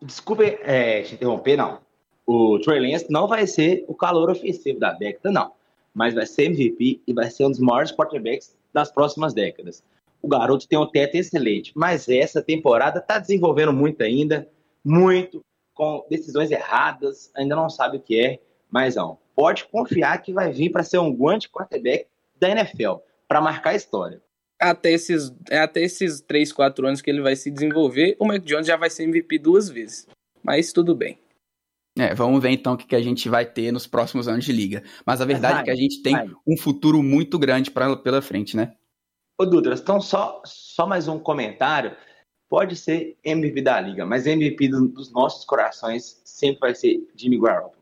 Desculpe 0.00 0.58
é, 0.62 1.02
te 1.02 1.14
interromper, 1.14 1.58
não. 1.58 1.82
O 2.26 2.58
Trey 2.60 2.80
Lance 2.80 3.10
não 3.10 3.28
vai 3.28 3.46
ser 3.46 3.84
o 3.86 3.94
calor 3.94 4.30
ofensivo 4.30 4.80
da 4.80 4.92
década, 4.92 5.30
não. 5.30 5.52
Mas 5.92 6.14
vai 6.14 6.24
ser 6.24 6.46
MVP 6.46 7.02
e 7.06 7.12
vai 7.12 7.30
ser 7.30 7.44
um 7.44 7.50
dos 7.50 7.60
maiores 7.60 7.92
quarterbacks 7.92 8.56
das 8.72 8.90
próximas 8.90 9.34
décadas. 9.34 9.84
O 10.22 10.28
garoto 10.28 10.66
tem 10.66 10.78
um 10.78 10.86
teto 10.86 11.16
excelente, 11.16 11.72
mas 11.74 12.08
essa 12.08 12.40
temporada 12.40 12.98
está 12.98 13.18
desenvolvendo 13.18 13.72
muito 13.72 14.02
ainda, 14.02 14.48
muito, 14.82 15.42
com 15.74 16.06
decisões 16.08 16.50
erradas, 16.50 17.30
ainda 17.34 17.54
não 17.54 17.68
sabe 17.68 17.98
o 17.98 18.00
que 18.00 18.18
é, 18.18 18.40
mas 18.70 18.94
não. 18.94 19.18
Pode 19.34 19.64
confiar 19.66 20.22
que 20.22 20.32
vai 20.32 20.52
vir 20.52 20.70
para 20.70 20.82
ser 20.82 20.98
um 20.98 21.14
grande 21.14 21.48
quarterback 21.50 22.06
da 22.38 22.48
NFL, 22.48 22.96
para 23.28 23.40
marcar 23.40 23.70
a 23.70 23.74
história 23.74 24.22
até 24.60 24.92
esses, 24.92 25.32
é 25.50 25.58
até 25.58 25.82
esses 25.82 26.20
3, 26.20 26.52
4 26.52 26.86
anos 26.86 27.00
que 27.00 27.10
ele 27.10 27.22
vai 27.22 27.34
se 27.34 27.50
desenvolver, 27.50 28.16
o 28.18 28.26
Mac 28.26 28.42
Jones 28.42 28.66
já 28.66 28.76
vai 28.76 28.90
ser 28.90 29.04
MVP 29.04 29.38
duas 29.38 29.68
vezes. 29.68 30.06
Mas 30.42 30.72
tudo 30.72 30.94
bem. 30.94 31.18
É, 31.98 32.14
vamos 32.14 32.40
ver 32.40 32.50
então 32.50 32.74
o 32.74 32.76
que 32.76 32.94
a 32.94 33.02
gente 33.02 33.28
vai 33.28 33.44
ter 33.44 33.72
nos 33.72 33.86
próximos 33.86 34.28
anos 34.28 34.44
de 34.44 34.52
liga. 34.52 34.82
Mas 35.04 35.20
a 35.20 35.24
verdade 35.24 35.54
vai, 35.54 35.62
é 35.62 35.64
que 35.64 35.70
a 35.70 35.76
gente 35.76 36.02
tem 36.02 36.14
vai. 36.14 36.30
um 36.46 36.56
futuro 36.56 37.02
muito 37.02 37.38
grande 37.38 37.70
pra, 37.70 37.96
pela 37.96 38.22
frente, 38.22 38.56
né? 38.56 38.74
Ô, 39.38 39.44
Dutra, 39.44 39.74
então 39.74 40.00
só, 40.00 40.40
só 40.44 40.86
mais 40.86 41.08
um 41.08 41.18
comentário. 41.18 41.96
Pode 42.48 42.76
ser 42.76 43.16
MVP 43.24 43.62
da 43.62 43.80
liga, 43.80 44.04
mas 44.04 44.26
MVP 44.26 44.68
do, 44.68 44.88
dos 44.88 45.12
nossos 45.12 45.44
corações 45.44 46.20
sempre 46.24 46.60
vai 46.60 46.74
ser 46.74 47.06
Jimmy 47.14 47.40
Garoppolo. 47.40 47.80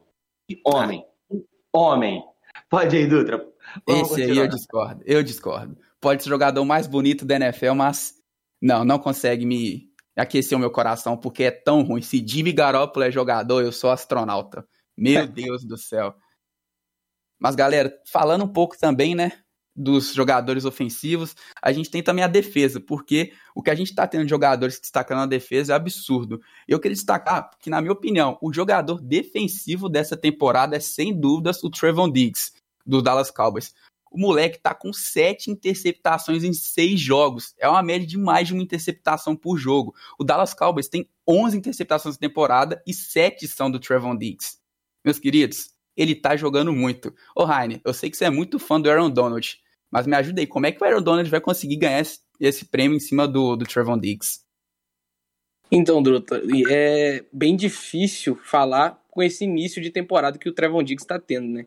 E 0.51 0.61
homem, 0.65 1.05
homem. 1.75 2.23
Pode 2.69 2.97
ir, 2.97 3.09
Dutra. 3.09 3.47
Vamos 3.87 4.13
Esse 4.13 4.23
aí 4.23 4.37
eu 4.37 4.49
discordo, 4.49 5.03
eu 5.07 5.23
discordo. 5.23 5.77
Pode 6.01 6.23
ser 6.23 6.29
o 6.29 6.31
jogador 6.31 6.65
mais 6.65 6.87
bonito 6.87 7.25
da 7.25 7.37
NFL, 7.37 7.75
mas 7.75 8.15
não, 8.61 8.85
não 8.85 8.99
consegue 8.99 9.45
me 9.45 9.89
aquecer 10.17 10.57
o 10.57 10.61
meu 10.61 10.71
coração 10.71 11.17
porque 11.17 11.45
é 11.45 11.51
tão 11.51 11.83
ruim. 11.83 12.03
Se 12.03 12.25
Jimmy 12.27 12.53
Garoppolo 12.53 13.05
é 13.05 13.11
jogador, 13.11 13.63
eu 13.63 13.73
sou 13.73 13.91
astronauta. 13.91 14.67
Meu 14.97 15.27
Deus 15.29 15.65
do 15.65 15.77
céu. 15.77 16.15
Mas 17.39 17.55
galera, 17.55 17.93
falando 18.11 18.45
um 18.45 18.53
pouco 18.53 18.77
também, 18.77 19.15
né, 19.15 19.33
dos 19.79 20.13
jogadores 20.13 20.65
ofensivos, 20.65 21.37
a 21.63 21.73
gente 21.73 21.89
tem 21.89 22.03
também 22.03 22.25
a 22.25 22.29
defesa, 22.29 22.81
porque 22.81 23.33
o 23.55 23.63
que 23.63 23.71
a 23.71 23.75
gente 23.77 23.91
está 23.91 24.09
tendo 24.09 24.25
de 24.25 24.31
jogadores 24.31 24.81
destacando 24.81 25.19
na 25.19 25.27
defesa 25.27 25.73
é 25.73 25.77
absurdo. 25.77 26.41
Eu 26.67 26.81
queria 26.81 26.97
destacar 26.97 27.51
que, 27.61 27.71
na 27.71 27.81
minha 27.81 27.93
opinião, 27.93 28.37
o 28.43 28.53
jogador 28.53 29.01
defensivo 29.01 29.89
dessa 29.89 30.17
temporada 30.17 30.77
é 30.77 30.81
sem 30.81 31.19
dúvidas 31.19 31.63
o 31.63 31.71
Trevon 31.71 32.11
Diggs, 32.11 32.53
do 32.85 33.01
Dallas 33.01 33.31
Cowboys. 33.31 33.73
O 34.11 34.19
moleque 34.19 34.59
tá 34.59 34.75
com 34.75 34.93
sete 34.93 35.51
interceptações 35.51 36.45
em 36.45 36.53
seis 36.53 37.01
jogos. 37.01 37.55
É 37.59 37.69
uma 37.69 37.83
média 37.83 38.07
de 38.07 38.17
mais 38.17 38.49
de 38.49 38.55
uma 38.55 38.63
interceptação 38.63 39.37
por 39.37 39.57
jogo. 39.59 39.95
O 40.19 40.25
Dallas 40.25 40.55
Cowboys 40.55 40.89
tem 40.89 41.09
11 41.27 41.57
interceptações 41.57 42.17
na 42.17 42.21
temporada 42.21 42.83
e 42.87 42.95
sete 42.95 43.47
são 43.47 43.71
do 43.71 43.79
Trevon 43.79 44.17
Diggs. 44.17 44.59
Meus 45.05 45.19
queridos, 45.19 45.71
ele 45.97 46.15
tá 46.15 46.37
jogando 46.37 46.73
muito. 46.73 47.15
Ô, 47.35 47.45
Raine, 47.45 47.81
eu 47.85 47.93
sei 47.93 48.11
que 48.11 48.17
você 48.17 48.25
é 48.25 48.31
muito 48.31 48.59
fã 48.59 48.81
do 48.81 48.91
Aaron 48.91 49.11
Donald. 49.11 49.61
Mas 49.91 50.07
me 50.07 50.15
ajuda 50.17 50.41
aí, 50.41 50.47
como 50.47 50.67
é 50.67 50.73
que 50.73 50.83
o 50.83 50.87
Aaron 50.87 51.03
Donald 51.03 51.29
vai 51.31 51.41
conseguir 51.41 51.77
ganhar 51.77 52.01
esse, 52.01 52.21
esse 52.39 52.67
prêmio 52.67 52.97
em 52.97 53.01
cima 53.01 53.27
do, 53.27 53.57
do 53.57 53.65
Trevon 53.65 53.99
Diggs? 53.99 54.41
Então, 55.71 56.03
Druta, 56.03 56.41
é 56.71 57.25
bem 57.33 57.57
difícil 57.57 58.37
falar 58.37 59.03
com 59.11 59.23
esse 59.23 59.45
início 59.45 59.83
de 59.83 59.91
temporada 59.91 60.39
que 60.39 60.49
o 60.49 60.53
Trevon 60.53 60.83
Diggs 60.83 61.05
está 61.05 61.19
tendo, 61.19 61.49
né? 61.49 61.67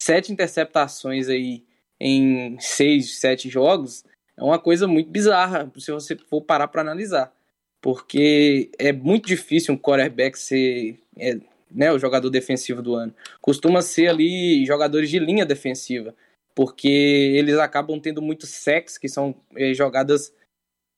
Sete 0.00 0.32
interceptações 0.32 1.28
aí 1.28 1.64
em 2.04 2.58
seis, 2.58 3.20
sete 3.20 3.48
jogos 3.48 4.04
é 4.36 4.42
uma 4.42 4.58
coisa 4.58 4.88
muito 4.88 5.10
bizarra 5.10 5.70
se 5.78 5.92
você 5.92 6.16
for 6.16 6.42
parar 6.42 6.68
para 6.68 6.80
analisar. 6.80 7.32
Porque 7.80 8.70
é 8.78 8.92
muito 8.92 9.26
difícil 9.26 9.74
um 9.74 9.78
quarterback 9.78 10.38
ser 10.38 10.98
é, 11.16 11.36
né, 11.70 11.92
o 11.92 11.98
jogador 11.98 12.30
defensivo 12.30 12.82
do 12.82 12.94
ano. 12.94 13.14
Costuma 13.40 13.82
ser 13.82 14.08
ali 14.08 14.64
jogadores 14.64 15.10
de 15.10 15.18
linha 15.18 15.44
defensiva 15.44 16.14
porque 16.54 16.88
eles 16.88 17.56
acabam 17.58 17.98
tendo 17.98 18.20
muito 18.20 18.46
sex, 18.46 18.98
que 18.98 19.08
são 19.08 19.34
é, 19.56 19.72
jogadas 19.74 20.32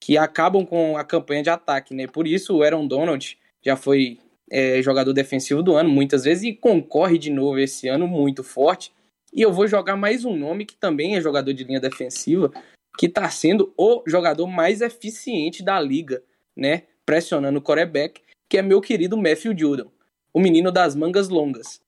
que 0.00 0.18
acabam 0.18 0.66
com 0.66 0.96
a 0.98 1.04
campanha 1.04 1.42
de 1.42 1.50
ataque, 1.50 1.94
né? 1.94 2.06
Por 2.06 2.26
isso 2.26 2.56
o 2.56 2.62
Aaron 2.62 2.86
Donald 2.86 3.38
já 3.62 3.76
foi 3.76 4.18
é, 4.50 4.82
jogador 4.82 5.12
defensivo 5.12 5.62
do 5.62 5.74
ano 5.74 5.88
muitas 5.88 6.24
vezes 6.24 6.44
e 6.44 6.52
concorre 6.52 7.18
de 7.18 7.30
novo 7.30 7.58
esse 7.58 7.88
ano 7.88 8.06
muito 8.06 8.42
forte. 8.42 8.92
E 9.34 9.42
eu 9.42 9.52
vou 9.52 9.66
jogar 9.66 9.96
mais 9.96 10.24
um 10.24 10.36
nome 10.36 10.64
que 10.64 10.76
também 10.76 11.16
é 11.16 11.20
jogador 11.20 11.52
de 11.52 11.64
linha 11.64 11.80
defensiva, 11.80 12.52
que 12.96 13.06
está 13.06 13.28
sendo 13.28 13.74
o 13.76 14.04
jogador 14.06 14.46
mais 14.46 14.80
eficiente 14.80 15.60
da 15.60 15.80
liga, 15.80 16.22
né? 16.56 16.84
Pressionando 17.04 17.58
o 17.58 17.62
quarterback, 17.62 18.22
que 18.48 18.56
é 18.56 18.62
meu 18.62 18.80
querido 18.80 19.16
Matthew 19.16 19.58
Judon, 19.58 19.90
o 20.32 20.38
menino 20.38 20.70
das 20.70 20.94
mangas 20.94 21.28
longas. 21.28 21.80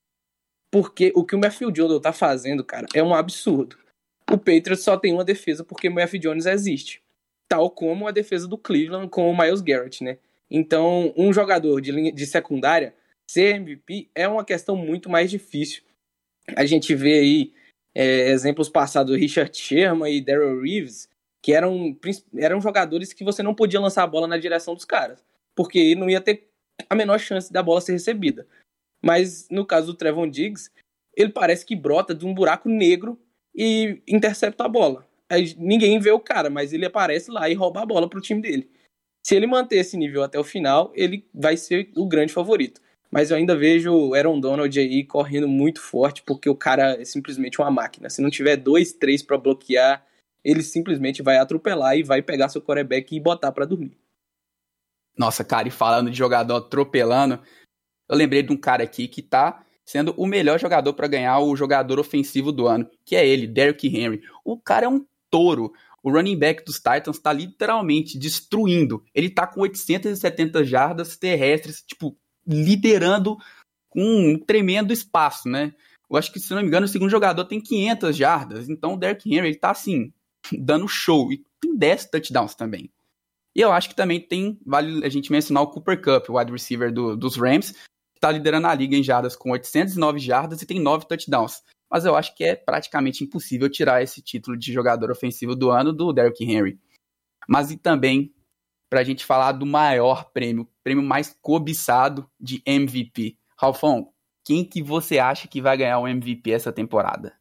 Porque 0.72 1.12
o 1.14 1.24
que 1.24 1.36
o 1.36 1.38
Matthew 1.38 1.70
Jones 1.70 2.00
tá 2.00 2.12
fazendo, 2.12 2.64
cara, 2.64 2.88
é 2.92 3.00
um 3.00 3.14
absurdo. 3.14 3.78
O 4.28 4.36
Patriots 4.36 4.82
só 4.82 4.96
tem 4.96 5.12
uma 5.12 5.24
defesa 5.24 5.62
porque 5.62 5.88
o 5.88 5.94
Matthew 5.94 6.18
Jones 6.18 6.46
existe. 6.46 7.00
Tal 7.48 7.70
como 7.70 8.08
a 8.08 8.10
defesa 8.10 8.48
do 8.48 8.58
Cleveland 8.58 9.08
com 9.08 9.30
o 9.30 9.38
Miles 9.38 9.60
Garrett, 9.60 10.02
né? 10.02 10.18
Então, 10.50 11.14
um 11.16 11.32
jogador 11.32 11.80
de, 11.80 11.92
linha, 11.92 12.12
de 12.12 12.26
secundária 12.26 12.92
ser 13.30 13.54
MVP 13.54 14.10
é 14.16 14.26
uma 14.26 14.44
questão 14.44 14.74
muito 14.74 15.08
mais 15.08 15.30
difícil. 15.30 15.84
A 16.54 16.64
gente 16.64 16.94
vê 16.94 17.14
aí 17.14 17.52
é, 17.94 18.30
exemplos 18.30 18.68
passados 18.68 19.12
do 19.12 19.18
Richard 19.18 19.56
Sherman 19.56 20.14
e 20.14 20.20
Daryl 20.20 20.60
Reeves, 20.60 21.08
que 21.42 21.52
eram, 21.52 21.96
eram 22.36 22.60
jogadores 22.60 23.12
que 23.12 23.24
você 23.24 23.42
não 23.42 23.54
podia 23.54 23.80
lançar 23.80 24.02
a 24.02 24.06
bola 24.06 24.26
na 24.26 24.36
direção 24.36 24.74
dos 24.74 24.84
caras, 24.84 25.24
porque 25.54 25.94
não 25.94 26.08
ia 26.08 26.20
ter 26.20 26.48
a 26.88 26.94
menor 26.94 27.18
chance 27.18 27.52
da 27.52 27.62
bola 27.62 27.80
ser 27.80 27.92
recebida. 27.92 28.46
Mas 29.02 29.48
no 29.50 29.64
caso 29.64 29.88
do 29.88 29.94
Trevon 29.94 30.28
Diggs, 30.28 30.70
ele 31.16 31.30
parece 31.30 31.64
que 31.64 31.74
brota 31.74 32.14
de 32.14 32.26
um 32.26 32.34
buraco 32.34 32.68
negro 32.68 33.18
e 33.54 34.02
intercepta 34.06 34.64
a 34.64 34.68
bola. 34.68 35.06
Aí 35.28 35.54
ninguém 35.58 35.98
vê 35.98 36.10
o 36.10 36.20
cara, 36.20 36.50
mas 36.50 36.72
ele 36.72 36.84
aparece 36.84 37.30
lá 37.30 37.48
e 37.48 37.54
rouba 37.54 37.82
a 37.82 37.86
bola 37.86 38.08
pro 38.08 38.20
time 38.20 38.40
dele. 38.40 38.70
Se 39.26 39.34
ele 39.34 39.46
manter 39.46 39.78
esse 39.78 39.96
nível 39.96 40.22
até 40.22 40.38
o 40.38 40.44
final, 40.44 40.92
ele 40.94 41.26
vai 41.34 41.56
ser 41.56 41.90
o 41.96 42.06
grande 42.06 42.32
favorito. 42.32 42.80
Mas 43.10 43.30
eu 43.30 43.36
ainda 43.36 43.56
vejo 43.56 43.92
o 43.92 44.14
Aaron 44.14 44.40
Donald 44.40 44.78
aí 44.78 45.04
correndo 45.04 45.48
muito 45.48 45.80
forte, 45.80 46.22
porque 46.22 46.48
o 46.48 46.56
cara 46.56 47.00
é 47.00 47.04
simplesmente 47.04 47.60
uma 47.60 47.70
máquina. 47.70 48.10
Se 48.10 48.20
não 48.20 48.30
tiver 48.30 48.56
dois, 48.56 48.92
três 48.92 49.22
para 49.22 49.38
bloquear, 49.38 50.04
ele 50.44 50.62
simplesmente 50.62 51.22
vai 51.22 51.38
atropelar 51.38 51.96
e 51.96 52.02
vai 52.02 52.22
pegar 52.22 52.48
seu 52.48 52.60
quarterback 52.60 53.14
e 53.14 53.20
botar 53.20 53.52
para 53.52 53.64
dormir. 53.64 53.96
Nossa, 55.16 55.42
cara, 55.42 55.66
e 55.68 55.70
falando 55.70 56.10
de 56.10 56.16
jogador 56.16 56.56
atropelando, 56.56 57.40
eu 58.08 58.16
lembrei 58.16 58.42
de 58.42 58.52
um 58.52 58.56
cara 58.56 58.84
aqui 58.84 59.08
que 59.08 59.22
tá 59.22 59.64
sendo 59.84 60.12
o 60.16 60.26
melhor 60.26 60.58
jogador 60.58 60.92
para 60.94 61.06
ganhar 61.06 61.38
o 61.38 61.56
jogador 61.56 61.98
ofensivo 61.98 62.52
do 62.52 62.66
ano, 62.66 62.88
que 63.04 63.14
é 63.16 63.26
ele, 63.26 63.46
Derrick 63.46 63.86
Henry. 63.86 64.20
O 64.44 64.58
cara 64.58 64.86
é 64.86 64.88
um 64.88 65.04
touro. 65.30 65.72
O 66.02 66.10
running 66.10 66.38
back 66.38 66.64
dos 66.64 66.76
Titans 66.76 67.18
tá 67.18 67.32
literalmente 67.32 68.18
destruindo. 68.18 69.02
Ele 69.14 69.30
tá 69.30 69.46
com 69.46 69.60
870 69.60 70.64
jardas 70.64 71.16
terrestres, 71.16 71.82
tipo, 71.82 72.16
liderando 72.46 73.36
com 73.88 74.02
um 74.02 74.38
tremendo 74.38 74.92
espaço, 74.92 75.48
né? 75.48 75.74
Eu 76.08 76.16
acho 76.16 76.32
que, 76.32 76.38
se 76.38 76.54
não 76.54 76.62
me 76.62 76.68
engano, 76.68 76.86
o 76.86 76.88
segundo 76.88 77.10
jogador 77.10 77.44
tem 77.44 77.60
500 77.60 78.16
jardas. 78.16 78.68
Então 78.68 78.94
o 78.94 78.96
Derrick 78.96 79.28
Henry, 79.28 79.48
ele 79.48 79.56
tá 79.56 79.70
assim, 79.70 80.12
dando 80.52 80.86
show. 80.86 81.32
E 81.32 81.44
tem 81.60 81.76
10 81.76 82.06
touchdowns 82.10 82.54
também. 82.54 82.90
E 83.54 83.60
eu 83.60 83.72
acho 83.72 83.88
que 83.88 83.96
também 83.96 84.20
tem, 84.20 84.58
vale 84.64 85.04
a 85.04 85.08
gente 85.08 85.32
mencionar 85.32 85.62
o 85.62 85.70
Cooper 85.70 86.00
Cup, 86.00 86.28
o 86.28 86.38
wide 86.38 86.52
receiver 86.52 86.92
do, 86.92 87.16
dos 87.16 87.36
Rams, 87.36 87.74
está 88.14 88.30
liderando 88.30 88.66
a 88.66 88.74
liga 88.74 88.94
em 88.96 89.02
jardas 89.02 89.34
com 89.34 89.50
809 89.50 90.18
jardas 90.18 90.60
e 90.60 90.66
tem 90.66 90.78
9 90.78 91.06
touchdowns. 91.06 91.62
Mas 91.90 92.04
eu 92.04 92.14
acho 92.14 92.34
que 92.34 92.44
é 92.44 92.54
praticamente 92.54 93.24
impossível 93.24 93.70
tirar 93.70 94.02
esse 94.02 94.20
título 94.20 94.56
de 94.56 94.72
jogador 94.72 95.10
ofensivo 95.10 95.56
do 95.56 95.70
ano 95.70 95.92
do 95.92 96.12
Derrick 96.12 96.44
Henry. 96.44 96.78
Mas 97.48 97.70
e 97.70 97.76
também 97.76 98.34
para 98.88 99.00
a 99.00 99.04
gente 99.04 99.24
falar 99.24 99.52
do 99.52 99.66
maior 99.66 100.30
prêmio, 100.32 100.68
prêmio 100.82 101.02
mais 101.02 101.36
cobiçado 101.42 102.28
de 102.38 102.62
MVP. 102.64 103.36
Ralfão, 103.58 104.12
quem 104.44 104.64
que 104.64 104.82
você 104.82 105.18
acha 105.18 105.48
que 105.48 105.60
vai 105.60 105.76
ganhar 105.76 105.98
o 105.98 106.06
MVP 106.06 106.50
essa 106.50 106.72
temporada? 106.72 107.34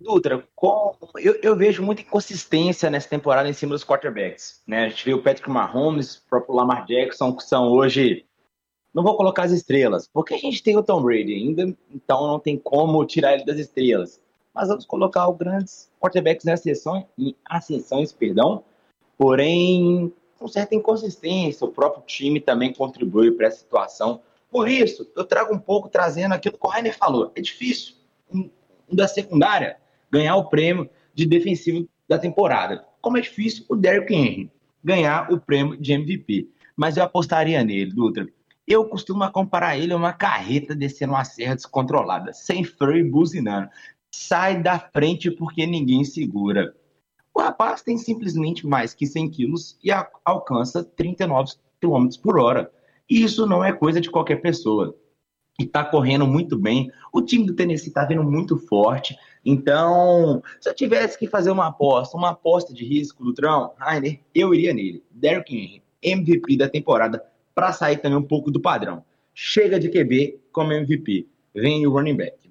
Dutra, 0.00 0.48
com, 0.54 0.96
eu, 1.16 1.38
eu, 1.42 1.54
vejo 1.54 1.82
muita 1.82 2.00
inconsistência 2.00 2.88
nessa 2.88 3.08
temporada 3.08 3.48
em 3.48 3.52
cima 3.52 3.72
dos 3.72 3.84
quarterbacks. 3.84 4.62
Né? 4.66 4.86
A 4.86 4.88
gente 4.88 5.04
viu 5.04 5.18
o 5.18 5.22
Patrick 5.22 5.50
Mahomes, 5.50 6.16
o 6.16 6.26
próprio 6.26 6.54
Lamar 6.54 6.86
Jackson, 6.86 7.36
que 7.36 7.42
são 7.42 7.68
hoje 7.68 8.24
não 8.92 9.04
vou 9.04 9.16
colocar 9.16 9.44
as 9.44 9.52
estrelas, 9.52 10.08
porque 10.08 10.34
a 10.34 10.38
gente 10.38 10.62
tem 10.62 10.76
o 10.76 10.82
Tom 10.82 11.02
Brady 11.02 11.34
ainda, 11.34 11.76
então 11.90 12.26
não 12.26 12.40
tem 12.40 12.58
como 12.58 13.04
tirar 13.04 13.34
ele 13.34 13.44
das 13.44 13.58
estrelas. 13.58 14.20
Mas 14.52 14.68
vamos 14.68 14.84
colocar 14.84 15.28
os 15.28 15.36
grandes 15.36 15.90
quarterbacks 16.00 16.44
em 16.44 16.50
ascensões, 16.50 17.04
em 17.16 17.36
ascensões, 17.44 18.12
perdão, 18.12 18.64
porém 19.20 20.10
com 20.38 20.48
certa 20.48 20.74
inconsistência. 20.74 21.66
O 21.66 21.70
próprio 21.70 22.02
time 22.06 22.40
também 22.40 22.72
contribui 22.72 23.30
para 23.32 23.48
essa 23.48 23.58
situação. 23.58 24.22
Por 24.50 24.66
isso, 24.66 25.06
eu 25.14 25.24
trago 25.26 25.54
um 25.54 25.58
pouco 25.58 25.90
trazendo 25.90 26.32
aquilo 26.32 26.56
que 26.56 26.66
o 26.66 26.70
Rainer 26.70 26.96
falou. 26.96 27.30
É 27.34 27.42
difícil 27.42 27.96
um, 28.32 28.48
da 28.90 29.06
secundária 29.06 29.76
ganhar 30.10 30.36
o 30.36 30.48
prêmio 30.48 30.88
de 31.12 31.26
defensivo 31.26 31.86
da 32.08 32.18
temporada. 32.18 32.82
Como 33.02 33.18
é 33.18 33.20
difícil 33.20 33.66
o 33.68 33.76
Derrick 33.76 34.14
Henry 34.14 34.50
ganhar 34.82 35.30
o 35.30 35.38
prêmio 35.38 35.76
de 35.76 35.92
MVP. 35.92 36.48
Mas 36.74 36.96
eu 36.96 37.04
apostaria 37.04 37.62
nele, 37.62 37.92
Dutra 37.92 38.26
eu 38.66 38.84
costumo 38.84 39.28
comparar 39.32 39.76
ele 39.76 39.92
a 39.92 39.96
uma 39.96 40.12
carreta 40.12 40.76
descendo 40.76 41.12
uma 41.12 41.24
serra 41.24 41.56
descontrolada, 41.56 42.32
sem 42.32 42.62
freio 42.62 43.04
e 43.04 43.10
buzinando. 43.10 43.68
Sai 44.12 44.62
da 44.62 44.78
frente 44.78 45.28
porque 45.28 45.66
ninguém 45.66 46.04
segura. 46.04 46.72
O 47.34 47.40
rapaz 47.40 47.82
tem 47.82 47.96
simplesmente 47.96 48.66
mais 48.66 48.92
que 48.92 49.06
100 49.06 49.30
quilos 49.30 49.78
e 49.82 49.90
alcança 50.24 50.84
39 50.84 51.52
km 51.80 52.08
por 52.22 52.38
hora. 52.38 52.70
Isso 53.08 53.46
não 53.46 53.64
é 53.64 53.72
coisa 53.72 54.00
de 54.00 54.10
qualquer 54.10 54.40
pessoa. 54.40 54.96
E 55.58 55.66
tá 55.66 55.84
correndo 55.84 56.26
muito 56.26 56.58
bem. 56.58 56.90
O 57.12 57.20
time 57.20 57.44
do 57.44 57.54
Tennessee 57.54 57.92
tá 57.92 58.04
vindo 58.04 58.22
muito 58.22 58.56
forte. 58.56 59.16
Então, 59.44 60.42
se 60.60 60.68
eu 60.68 60.74
tivesse 60.74 61.18
que 61.18 61.26
fazer 61.26 61.50
uma 61.50 61.66
aposta, 61.66 62.16
uma 62.16 62.30
aposta 62.30 62.72
de 62.72 62.84
risco 62.84 63.24
do 63.24 63.34
Trão, 63.34 63.72
Rainer, 63.76 64.20
eu 64.34 64.54
iria 64.54 64.72
nele. 64.72 65.02
Derrick 65.10 65.54
Henry, 65.54 65.82
MVP 66.02 66.56
da 66.56 66.68
temporada, 66.68 67.22
para 67.54 67.72
sair 67.72 67.98
também 67.98 68.18
um 68.18 68.22
pouco 68.22 68.50
do 68.50 68.60
padrão. 68.60 69.04
Chega 69.34 69.78
de 69.78 69.88
QB 69.88 70.40
como 70.52 70.72
MVP, 70.72 71.26
vem 71.54 71.86
o 71.86 71.90
running 71.90 72.16
back. 72.16 72.50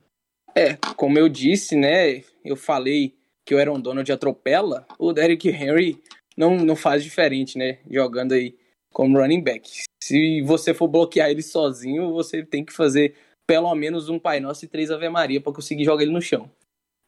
É, 0.56 0.76
como 0.96 1.18
eu 1.18 1.30
disse, 1.30 1.76
né, 1.76 2.22
eu 2.44 2.56
falei 2.56 3.16
que 3.50 3.56
o 3.56 3.58
Aaron 3.58 3.80
Donald 3.80 4.12
atropela, 4.12 4.86
o 5.00 5.12
Derrick 5.12 5.50
Henry 5.50 6.00
não, 6.38 6.56
não 6.56 6.76
faz 6.76 7.04
diferente, 7.04 7.58
né? 7.58 7.80
Jogando 7.90 8.34
aí 8.34 8.56
como 8.94 9.18
running 9.18 9.42
back. 9.42 9.68
Se 10.04 10.44
você 10.44 10.72
for 10.72 10.88
bloquear 10.88 11.32
ele 11.32 11.42
sozinho, 11.42 12.14
você 12.14 12.44
tem 12.44 12.64
que 12.64 12.72
fazer 12.72 13.16
pelo 13.48 13.74
menos 13.74 14.08
um 14.08 14.20
Pai 14.20 14.40
Nosso 14.40 14.66
e 14.66 14.68
três 14.68 14.92
Ave 14.92 15.10
Maria 15.10 15.42
para 15.42 15.52
conseguir 15.52 15.84
jogar 15.84 16.04
ele 16.04 16.12
no 16.12 16.22
chão. 16.22 16.48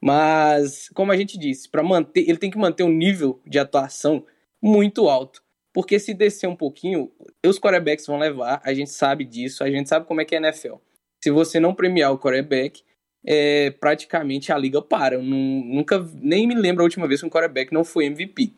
Mas, 0.03 0.89
como 0.95 1.11
a 1.11 1.15
gente 1.15 1.37
disse, 1.37 1.69
para 1.69 1.83
manter, 1.83 2.27
ele 2.27 2.39
tem 2.39 2.49
que 2.49 2.57
manter 2.57 2.81
um 2.81 2.91
nível 2.91 3.39
de 3.45 3.59
atuação 3.59 4.25
muito 4.59 5.07
alto. 5.07 5.43
Porque 5.71 5.99
se 5.99 6.11
descer 6.11 6.47
um 6.47 6.55
pouquinho, 6.55 7.11
os 7.45 7.59
quarterbacks 7.59 8.07
vão 8.07 8.17
levar, 8.17 8.59
a 8.65 8.73
gente 8.73 8.89
sabe 8.89 9.25
disso, 9.25 9.63
a 9.63 9.69
gente 9.69 9.87
sabe 9.87 10.07
como 10.07 10.21
é 10.21 10.25
que 10.25 10.33
é 10.33 10.39
a 10.39 10.41
NFL. 10.41 10.77
Se 11.23 11.29
você 11.29 11.59
não 11.59 11.75
premiar 11.75 12.11
o 12.11 12.17
quarterback, 12.17 12.81
é, 13.25 13.71
praticamente 13.71 14.51
a 14.51 14.57
liga 14.57 14.81
para. 14.81 15.15
Eu 15.15 15.23
nunca, 15.23 15.99
nem 16.15 16.47
me 16.47 16.55
lembro 16.55 16.81
a 16.81 16.85
última 16.85 17.07
vez 17.07 17.19
que 17.19 17.25
um 17.25 17.29
quarterback 17.29 17.73
não 17.73 17.83
foi 17.83 18.05
MVP. 18.05 18.53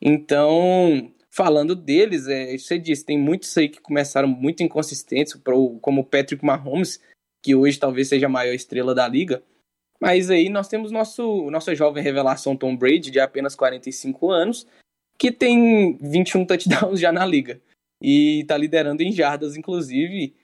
Então, 0.00 1.12
falando 1.30 1.74
deles, 1.74 2.28
é, 2.28 2.56
você 2.56 2.78
disse, 2.78 3.04
tem 3.04 3.18
muitos 3.18 3.56
aí 3.56 3.68
que 3.68 3.80
começaram 3.80 4.28
muito 4.28 4.62
inconsistentes, 4.62 5.34
como 5.80 6.00
o 6.00 6.04
Patrick 6.04 6.44
Mahomes, 6.44 7.00
que 7.42 7.54
hoje 7.54 7.78
talvez 7.78 8.08
seja 8.08 8.26
a 8.26 8.30
maior 8.30 8.54
estrela 8.54 8.94
da 8.94 9.06
liga. 9.08 9.42
Mas 10.00 10.30
aí 10.30 10.48
nós 10.48 10.68
temos 10.68 10.90
nosso 10.90 11.50
nossa 11.50 11.74
jovem 11.74 12.02
revelação 12.02 12.56
Tom 12.56 12.76
Brady, 12.76 13.10
de 13.10 13.20
apenas 13.20 13.54
45 13.54 14.30
anos, 14.30 14.66
que 15.18 15.30
tem 15.32 15.96
21 15.98 16.44
touchdowns 16.44 17.00
já 17.00 17.10
na 17.12 17.24
liga. 17.24 17.60
E 18.02 18.44
tá 18.46 18.56
liderando 18.56 19.02
em 19.02 19.12
jardas, 19.12 19.56
inclusive. 19.56 20.34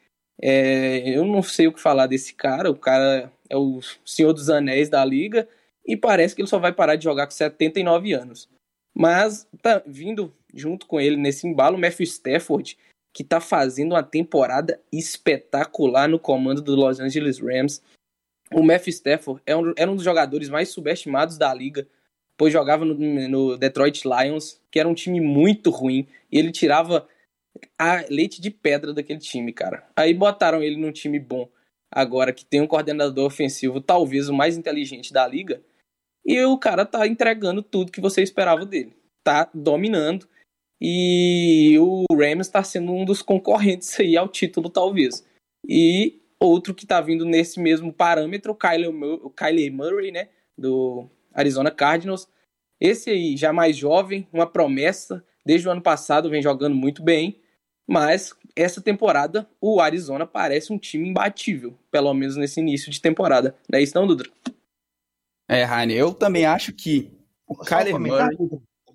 É, 0.41 1.11
eu 1.11 1.25
não 1.25 1.43
sei 1.43 1.67
o 1.67 1.73
que 1.73 1.81
falar 1.81 2.07
desse 2.07 2.35
cara. 2.35 2.71
O 2.71 2.77
cara 2.77 3.31
é 3.51 3.57
o 3.57 3.81
senhor 4.05 4.33
dos 4.33 4.49
anéis 4.49 4.89
da 4.89 5.05
liga. 5.05 5.47
E 5.85 5.97
parece 5.97 6.35
que 6.35 6.41
ele 6.41 6.49
só 6.49 6.59
vai 6.59 6.73
parar 6.73 6.97
de 6.97 7.05
jogar 7.05 7.27
com 7.27 7.33
79 7.33 8.13
anos. 8.13 8.49
Mas 8.95 9.47
tá 9.61 9.83
vindo 9.87 10.33
junto 10.55 10.87
com 10.87 11.01
ele 11.01 11.17
nesse 11.17 11.47
embalo 11.47 11.77
o 11.77 11.81
Matthew 11.81 12.05
Stafford, 12.05 12.79
que 13.13 13.25
tá 13.25 13.41
fazendo 13.41 13.93
uma 13.93 14.03
temporada 14.03 14.81
espetacular 14.93 16.09
no 16.09 16.19
comando 16.19 16.63
do 16.63 16.75
Los 16.75 17.01
Angeles 17.01 17.39
Rams. 17.39 17.83
O 18.53 18.63
Matthew 18.63 18.91
Stafford 18.91 19.43
é 19.47 19.57
um, 19.57 19.73
era 19.77 19.91
um 19.91 19.97
dos 19.97 20.05
jogadores 20.05 20.49
mais 20.49 20.69
subestimados 20.71 21.39
da 21.39 21.53
liga, 21.53 21.87
pois 22.37 22.53
jogava 22.53 22.85
no, 22.85 22.95
no, 22.95 23.57
Detroit 23.57 24.03
Lions, 24.05 24.61
que 24.71 24.79
era 24.79 24.89
um 24.89 24.95
time 24.95 25.21
muito 25.21 25.71
ruim, 25.71 26.07
e 26.31 26.39
ele 26.39 26.51
tirava 26.51 27.07
a 27.79 28.05
leite 28.09 28.41
de 28.41 28.51
pedra 28.51 28.93
daquele 28.93 29.19
time, 29.19 29.53
cara. 29.53 29.87
Aí 29.97 30.15
botaram 30.15 30.63
ele 30.63 30.77
num 30.77 30.93
time 30.93 31.19
bom, 31.19 31.49
agora 31.91 32.33
que 32.33 32.45
tem 32.45 32.61
um 32.61 32.67
coordenador 32.67 33.27
ofensivo, 33.27 33.81
talvez 33.81 34.29
o 34.29 34.35
mais 34.35 34.57
inteligente 34.57 35.13
da 35.13 35.27
liga, 35.27 35.63
e 36.25 36.43
o 36.45 36.59
cara 36.59 36.85
tá 36.85 37.07
entregando 37.07 37.63
tudo 37.63 37.93
que 37.93 38.01
você 38.01 38.23
esperava 38.23 38.65
dele. 38.65 38.95
Tá 39.25 39.51
dominando. 39.55 40.29
E 40.81 41.77
o 41.79 42.05
Rams 42.13 42.47
está 42.47 42.63
sendo 42.63 42.93
um 42.93 43.05
dos 43.05 43.23
concorrentes 43.23 43.99
aí 44.01 44.17
ao 44.17 44.29
título, 44.29 44.71
talvez. 44.71 45.27
E 45.69 46.23
outro 46.39 46.75
que 46.75 46.85
está 46.85 47.01
vindo 47.01 47.25
nesse 47.25 47.61
mesmo 47.61 47.93
parâmetro, 47.93 48.53
o 48.53 49.31
Kyler 49.31 49.73
Murray, 49.73 50.11
né? 50.11 50.29
Do 50.57 51.09
Arizona 51.35 51.71
Cardinals. 51.71 52.29
Esse 52.81 53.11
aí, 53.11 53.37
já 53.37 53.53
mais 53.53 53.77
jovem, 53.77 54.27
uma 54.33 54.47
promessa. 54.47 55.25
Desde 55.45 55.69
o 55.69 55.71
ano 55.71 55.83
passado 55.83 56.31
vem 56.31 56.43
jogando 56.43 56.75
muito 56.75 57.03
bem. 57.03 57.41
Mas 57.87 58.35
essa 58.61 58.81
temporada, 58.81 59.49
o 59.61 59.81
Arizona 59.81 60.27
parece 60.27 60.73
um 60.73 60.79
time 60.79 61.09
imbatível. 61.09 61.75
Pelo 61.91 62.13
menos 62.15 62.37
nesse 62.37 62.61
início 62.61 62.91
de 62.91 63.01
temporada. 63.01 63.55
Não 63.71 63.79
é 63.79 63.83
isso 63.83 63.95
não, 63.95 64.07
Dudra? 64.07 64.29
É, 65.49 65.65
Raine, 65.65 65.95
eu 65.95 66.15
também 66.15 66.47
acho 66.47 66.73
que 66.73 67.11
o 67.47 67.57
Kyler 67.57 67.99
Murray... 67.99 68.37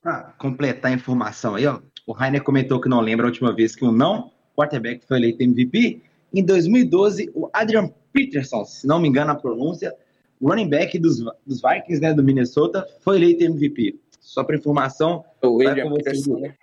Pra 0.01 0.35
completar 0.37 0.91
a 0.91 0.93
informação 0.93 1.55
aí, 1.55 1.65
ó. 1.65 1.81
O 2.05 2.13
Rainer 2.13 2.43
comentou 2.43 2.79
que 2.79 2.87
não 2.87 3.01
lembra 3.01 3.25
a 3.25 3.29
última 3.29 3.53
vez 3.53 3.75
que 3.75 3.83
um 3.83 3.91
não 3.91 4.31
quarterback 4.55 5.05
foi 5.05 5.17
eleito 5.17 5.43
MVP. 5.43 6.01
Em 6.33 6.43
2012, 6.43 7.31
o 7.33 7.49
Adrian 7.51 7.91
Peterson, 8.13 8.63
se 8.65 8.87
não 8.87 8.99
me 8.99 9.07
engano 9.07 9.31
a 9.31 9.35
pronúncia, 9.35 9.93
running 10.41 10.69
back 10.69 10.97
dos, 10.99 11.19
dos 11.45 11.61
Vikings, 11.61 12.01
né, 12.01 12.13
do 12.13 12.23
Minnesota, 12.23 12.87
foi 13.01 13.17
eleito 13.17 13.43
MVP. 13.43 13.99
Só 14.19 14.43
para 14.43 14.55
informação, 14.55 15.23
o 15.41 15.67
Adrian 15.67 15.93
Peterson, 15.93 16.39
né? 16.39 16.55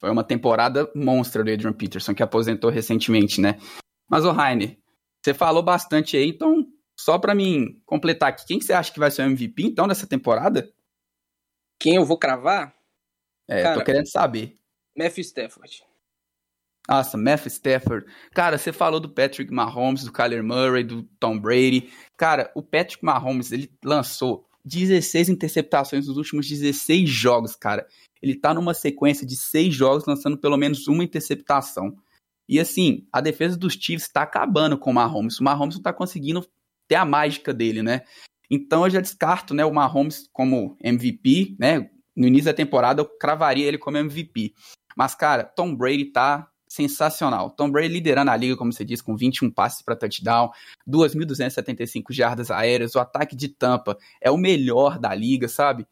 Foi 0.00 0.10
uma 0.10 0.24
temporada 0.24 0.90
monstra 0.94 1.44
do 1.44 1.52
Adrian 1.52 1.72
Peterson, 1.72 2.14
que 2.14 2.22
aposentou 2.22 2.70
recentemente, 2.70 3.40
né? 3.40 3.58
Mas, 4.08 4.24
o 4.24 4.32
Rainer, 4.32 4.78
você 5.22 5.34
falou 5.34 5.62
bastante 5.62 6.16
aí, 6.16 6.28
então 6.28 6.66
só 6.98 7.18
para 7.18 7.34
mim 7.34 7.80
completar 7.86 8.30
aqui, 8.30 8.44
quem 8.46 8.58
que 8.58 8.64
você 8.64 8.72
acha 8.72 8.92
que 8.92 8.98
vai 8.98 9.10
ser 9.10 9.22
o 9.22 9.26
MVP 9.26 9.62
então 9.62 9.86
dessa 9.86 10.06
temporada? 10.06 10.70
Quem 11.78 11.96
eu 11.96 12.04
vou 12.04 12.18
cravar? 12.18 12.74
É, 13.48 13.62
Cara, 13.62 13.78
tô 13.78 13.84
querendo 13.84 14.10
saber. 14.10 14.58
Matthew 14.96 15.22
Stafford. 15.22 15.82
Nossa, 16.88 17.16
Matthew 17.16 17.48
Stafford. 17.48 18.06
Cara, 18.32 18.58
você 18.58 18.72
falou 18.72 19.00
do 19.00 19.08
Patrick 19.08 19.52
Mahomes, 19.52 20.04
do 20.04 20.12
Kyler 20.12 20.42
Murray, 20.42 20.84
do 20.84 21.04
Tom 21.18 21.38
Brady. 21.38 21.90
Cara, 22.16 22.50
o 22.54 22.62
Patrick 22.62 23.02
Mahomes, 23.04 23.50
ele 23.50 23.72
lançou 23.82 24.46
16 24.64 25.30
interceptações 25.30 26.06
nos 26.06 26.16
últimos 26.16 26.48
16 26.48 27.08
jogos, 27.08 27.56
cara. 27.56 27.86
Ele 28.22 28.34
tá 28.34 28.52
numa 28.52 28.74
sequência 28.74 29.26
de 29.26 29.36
6 29.36 29.74
jogos 29.74 30.06
lançando 30.06 30.38
pelo 30.38 30.56
menos 30.56 30.86
uma 30.88 31.04
interceptação. 31.04 31.96
E 32.48 32.58
assim, 32.58 33.06
a 33.12 33.20
defesa 33.20 33.56
dos 33.56 33.74
Chiefs 33.74 34.08
tá 34.08 34.22
acabando 34.22 34.76
com 34.76 34.90
o 34.90 34.94
Mahomes. 34.94 35.38
O 35.38 35.44
Mahomes 35.44 35.76
não 35.76 35.82
tá 35.82 35.92
conseguindo 35.92 36.46
ter 36.88 36.96
a 36.96 37.04
mágica 37.04 37.54
dele, 37.54 37.82
né? 37.82 38.02
Então 38.50 38.84
eu 38.84 38.90
já 38.90 39.00
descarto, 39.00 39.54
né, 39.54 39.64
o 39.64 39.72
Mahomes 39.72 40.28
como 40.32 40.76
MVP, 40.82 41.56
né? 41.58 41.88
No 42.16 42.26
início 42.26 42.46
da 42.46 42.52
temporada 42.52 43.00
eu 43.00 43.06
cravaria 43.06 43.66
ele 43.66 43.78
como 43.78 43.96
MVP. 43.96 44.52
Mas 44.96 45.14
cara, 45.14 45.44
Tom 45.44 45.74
Brady 45.74 46.06
tá 46.06 46.50
sensacional. 46.68 47.50
Tom 47.50 47.70
Brady 47.70 47.88
liderando 47.88 48.30
a 48.30 48.36
liga, 48.36 48.56
como 48.56 48.72
você 48.72 48.84
disse, 48.84 49.02
com 49.02 49.16
21 49.16 49.50
passes 49.50 49.82
para 49.82 49.96
touchdown, 49.96 50.50
2.275 50.88 52.12
jardas 52.12 52.50
aéreas, 52.50 52.94
o 52.94 53.00
ataque 53.00 53.34
de 53.34 53.48
Tampa 53.48 53.96
é 54.20 54.30
o 54.30 54.36
melhor 54.36 54.98
da 54.98 55.14
liga, 55.14 55.48
sabe? 55.48 55.86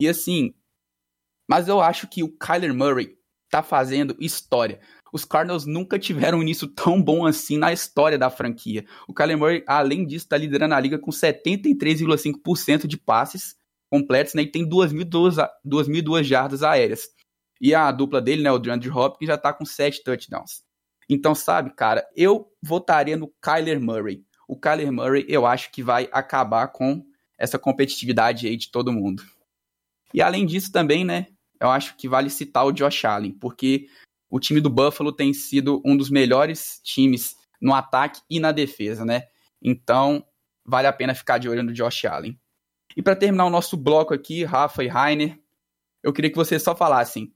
E 0.00 0.08
assim, 0.08 0.52
mas 1.48 1.68
eu 1.68 1.80
acho 1.80 2.08
que 2.08 2.22
o 2.22 2.28
Kyler 2.36 2.74
Murray 2.74 3.16
tá 3.50 3.62
fazendo 3.62 4.16
história 4.18 4.80
os 5.14 5.24
Cardinals 5.24 5.64
nunca 5.64 5.96
tiveram 5.96 6.38
um 6.38 6.42
início 6.42 6.66
tão 6.66 7.00
bom 7.00 7.24
assim 7.24 7.56
na 7.56 7.72
história 7.72 8.18
da 8.18 8.28
franquia. 8.28 8.84
O 9.06 9.14
Kyler 9.14 9.38
Murray, 9.38 9.64
além 9.64 10.04
disso, 10.04 10.24
está 10.24 10.36
liderando 10.36 10.74
a 10.74 10.80
liga 10.80 10.98
com 10.98 11.12
73,5% 11.12 12.88
de 12.88 12.96
passes 12.96 13.54
completos, 13.88 14.34
né, 14.34 14.42
e 14.42 14.50
tem 14.50 14.68
2.002 14.68 16.24
jardas 16.24 16.64
aéreas. 16.64 17.06
E 17.60 17.72
a 17.72 17.92
dupla 17.92 18.20
dele, 18.20 18.42
né, 18.42 18.50
o 18.50 18.58
DeAndre 18.58 18.90
Hopkins, 18.90 19.28
já 19.28 19.36
está 19.36 19.52
com 19.52 19.64
7 19.64 20.02
touchdowns. 20.02 20.64
Então, 21.08 21.32
sabe, 21.32 21.72
cara, 21.76 22.04
eu 22.16 22.50
votaria 22.60 23.16
no 23.16 23.32
Kyler 23.40 23.80
Murray. 23.80 24.24
O 24.48 24.58
Kyler 24.58 24.90
Murray, 24.90 25.24
eu 25.28 25.46
acho 25.46 25.70
que 25.70 25.80
vai 25.80 26.08
acabar 26.10 26.66
com 26.68 27.04
essa 27.38 27.56
competitividade 27.56 28.48
aí 28.48 28.56
de 28.56 28.68
todo 28.68 28.92
mundo. 28.92 29.22
E 30.12 30.20
além 30.20 30.44
disso 30.44 30.72
também, 30.72 31.04
né, 31.04 31.28
eu 31.64 31.70
acho 31.70 31.96
que 31.96 32.08
vale 32.08 32.28
citar 32.30 32.64
o 32.64 32.72
Josh 32.72 33.04
Allen, 33.04 33.32
porque 33.32 33.88
o 34.30 34.38
time 34.38 34.60
do 34.60 34.68
Buffalo 34.68 35.12
tem 35.12 35.32
sido 35.32 35.80
um 35.84 35.96
dos 35.96 36.10
melhores 36.10 36.80
times 36.82 37.36
no 37.60 37.72
ataque 37.72 38.20
e 38.28 38.38
na 38.38 38.52
defesa, 38.52 39.04
né? 39.04 39.28
Então, 39.62 40.26
vale 40.64 40.86
a 40.86 40.92
pena 40.92 41.14
ficar 41.14 41.38
de 41.38 41.48
olho 41.48 41.62
no 41.62 41.72
Josh 41.72 42.04
Allen. 42.04 42.38
E 42.96 43.02
para 43.02 43.16
terminar 43.16 43.46
o 43.46 43.50
nosso 43.50 43.76
bloco 43.76 44.12
aqui, 44.12 44.44
Rafa 44.44 44.84
e 44.84 44.88
Rainer, 44.88 45.40
eu 46.02 46.12
queria 46.12 46.30
que 46.30 46.36
vocês 46.36 46.62
só 46.62 46.76
falassem 46.76 47.34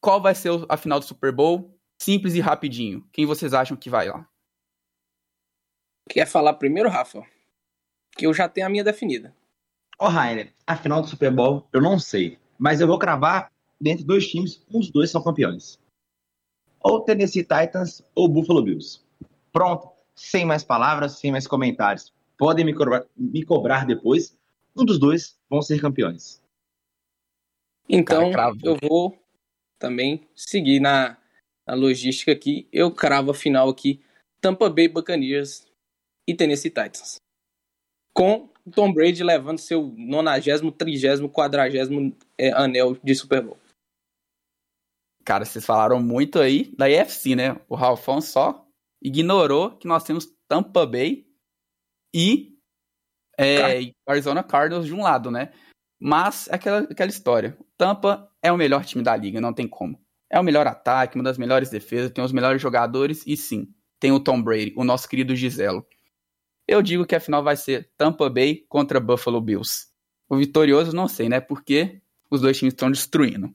qual 0.00 0.20
vai 0.20 0.34
ser 0.34 0.50
a 0.68 0.76
final 0.76 0.98
do 0.98 1.04
Super 1.04 1.30
Bowl, 1.30 1.78
simples 2.00 2.34
e 2.34 2.40
rapidinho. 2.40 3.08
Quem 3.12 3.24
vocês 3.24 3.54
acham 3.54 3.76
que 3.76 3.88
vai 3.88 4.08
lá? 4.08 4.28
Quer 6.10 6.26
falar 6.26 6.54
primeiro, 6.54 6.88
Rafa? 6.88 7.22
Que 8.16 8.26
eu 8.26 8.34
já 8.34 8.48
tenho 8.48 8.66
a 8.66 8.70
minha 8.70 8.82
definida. 8.82 9.34
Ô, 10.00 10.06
oh, 10.06 10.08
Rainer, 10.08 10.52
a 10.66 10.76
final 10.76 11.00
do 11.00 11.06
Super 11.06 11.30
Bowl 11.30 11.68
eu 11.72 11.80
não 11.80 11.98
sei, 11.98 12.38
mas 12.58 12.80
eu 12.80 12.86
vou 12.86 12.98
cravar 12.98 13.51
dentre 13.82 14.04
dois 14.04 14.28
times, 14.28 14.62
um 14.72 14.78
dos 14.78 14.90
dois 14.90 15.10
são 15.10 15.22
campeões 15.22 15.78
ou 16.82 17.00
Tennessee 17.00 17.42
Titans 17.42 18.02
ou 18.14 18.28
Buffalo 18.28 18.62
Bills. 18.62 19.00
Pronto, 19.52 19.90
sem 20.14 20.44
mais 20.44 20.64
palavras, 20.64 21.12
sem 21.18 21.30
mais 21.30 21.46
comentários. 21.46 22.12
Podem 22.36 22.64
me 22.64 22.74
cobrar, 22.74 23.04
me 23.16 23.44
cobrar 23.44 23.86
depois. 23.86 24.36
Um 24.76 24.84
dos 24.84 24.98
dois 24.98 25.38
vão 25.48 25.62
ser 25.62 25.80
campeões. 25.80 26.40
Então, 27.88 28.30
eu 28.64 28.76
vou 28.82 29.18
também 29.78 30.26
seguir 30.34 30.80
na, 30.80 31.16
na 31.66 31.74
logística 31.74 32.32
aqui. 32.32 32.66
Eu 32.72 32.90
cravo 32.90 33.30
a 33.30 33.34
final 33.34 33.68
aqui: 33.68 34.00
Tampa 34.40 34.70
Bay 34.70 34.88
Buccaneers 34.88 35.66
e 36.26 36.34
Tennessee 36.34 36.70
Titans. 36.70 37.20
Com 38.14 38.48
Tom 38.74 38.92
Brady 38.92 39.22
levando 39.22 39.58
seu 39.58 39.92
90, 39.96 40.72
30, 40.72 41.28
40 41.28 42.16
é, 42.38 42.50
anel 42.52 42.96
de 43.02 43.14
Super 43.14 43.42
Bowl. 43.42 43.61
Cara, 45.24 45.44
vocês 45.44 45.64
falaram 45.64 46.00
muito 46.00 46.38
aí 46.38 46.74
da 46.76 46.90
IFC, 46.90 47.36
né? 47.36 47.60
O 47.68 47.74
Ralfão 47.74 48.20
só 48.20 48.66
ignorou 49.00 49.76
que 49.76 49.86
nós 49.86 50.04
temos 50.04 50.28
Tampa 50.48 50.86
Bay 50.86 51.26
e 52.14 52.52
é, 53.38 53.92
Arizona 54.06 54.42
Cardinals 54.42 54.86
de 54.86 54.94
um 54.94 55.02
lado, 55.02 55.30
né? 55.30 55.52
Mas 56.00 56.48
aquela, 56.50 56.80
aquela 56.80 57.10
história. 57.10 57.56
Tampa 57.76 58.28
é 58.42 58.50
o 58.50 58.56
melhor 58.56 58.84
time 58.84 59.02
da 59.02 59.16
liga, 59.16 59.40
não 59.40 59.52
tem 59.52 59.68
como. 59.68 60.00
É 60.30 60.38
o 60.38 60.42
melhor 60.42 60.66
ataque, 60.66 61.16
uma 61.16 61.24
das 61.24 61.38
melhores 61.38 61.70
defesas, 61.70 62.10
tem 62.10 62.24
os 62.24 62.32
melhores 62.32 62.60
jogadores 62.60 63.24
e 63.26 63.36
sim, 63.36 63.72
tem 64.00 64.12
o 64.12 64.20
Tom 64.20 64.42
Brady, 64.42 64.72
o 64.76 64.84
nosso 64.84 65.08
querido 65.08 65.36
Giselo. 65.36 65.86
Eu 66.66 66.82
digo 66.82 67.06
que 67.06 67.14
a 67.14 67.20
final 67.20 67.42
vai 67.42 67.56
ser 67.56 67.90
Tampa 67.96 68.28
Bay 68.28 68.64
contra 68.68 68.98
Buffalo 68.98 69.40
Bills. 69.40 69.88
O 70.28 70.36
vitorioso 70.36 70.94
não 70.94 71.06
sei, 71.06 71.28
né? 71.28 71.40
Porque 71.40 72.00
os 72.30 72.40
dois 72.40 72.58
times 72.58 72.72
estão 72.72 72.90
destruindo. 72.90 73.54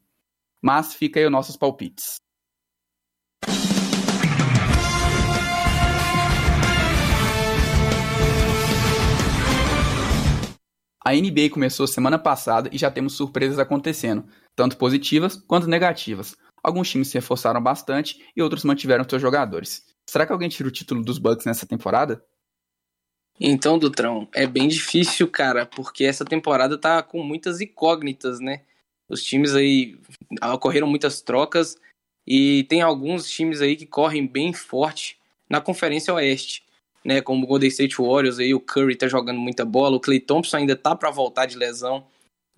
Mas 0.61 0.93
fica 0.93 1.19
aí 1.19 1.25
os 1.25 1.31
nossos 1.31 1.55
palpites. 1.55 2.17
A 11.07 11.13
NBA 11.13 11.49
começou 11.49 11.87
semana 11.87 12.19
passada 12.19 12.69
e 12.73 12.77
já 12.77 12.91
temos 12.91 13.13
surpresas 13.13 13.57
acontecendo, 13.59 14.27
tanto 14.53 14.75
positivas 14.75 15.37
quanto 15.37 15.65
negativas. 15.65 16.35
Alguns 16.61 16.89
times 16.89 17.07
se 17.07 17.13
reforçaram 17.13 17.63
bastante 17.63 18.21
e 18.35 18.41
outros 18.41 18.65
mantiveram 18.65 19.05
seus 19.07 19.21
jogadores. 19.21 19.85
Será 20.05 20.25
que 20.25 20.33
alguém 20.33 20.49
tira 20.49 20.67
o 20.67 20.71
título 20.71 21.01
dos 21.01 21.17
Bucks 21.17 21.45
nessa 21.45 21.65
temporada? 21.65 22.21
Então, 23.39 23.79
Dutrão, 23.79 24.27
é 24.33 24.45
bem 24.45 24.67
difícil, 24.67 25.29
cara, 25.29 25.65
porque 25.65 26.03
essa 26.03 26.25
temporada 26.25 26.77
tá 26.77 27.01
com 27.01 27.23
muitas 27.23 27.61
incógnitas, 27.61 28.41
né? 28.41 28.63
Os 29.09 29.23
times 29.23 29.55
aí 29.55 29.97
ocorreram 30.53 30.87
muitas 30.87 31.21
trocas 31.21 31.77
e 32.25 32.63
tem 32.65 32.81
alguns 32.81 33.29
times 33.29 33.61
aí 33.61 33.75
que 33.75 33.85
correm 33.85 34.27
bem 34.27 34.53
forte 34.53 35.17
na 35.49 35.61
Conferência 35.61 36.13
Oeste 36.13 36.67
né? 37.07 37.21
Como 37.21 37.45
o 37.45 37.47
Golden 37.47 37.69
State 37.69 37.95
Warriors 37.97 38.37
aí, 38.37 38.53
o 38.53 38.59
Curry 38.59 38.97
tá 38.97 39.07
jogando 39.07 39.39
muita 39.39 39.63
bola, 39.63 39.95
o 39.95 39.99
Clay 39.99 40.19
Thompson 40.19 40.57
ainda 40.57 40.75
tá 40.75 40.93
para 40.93 41.09
voltar 41.09 41.45
de 41.45 41.57
lesão, 41.57 42.05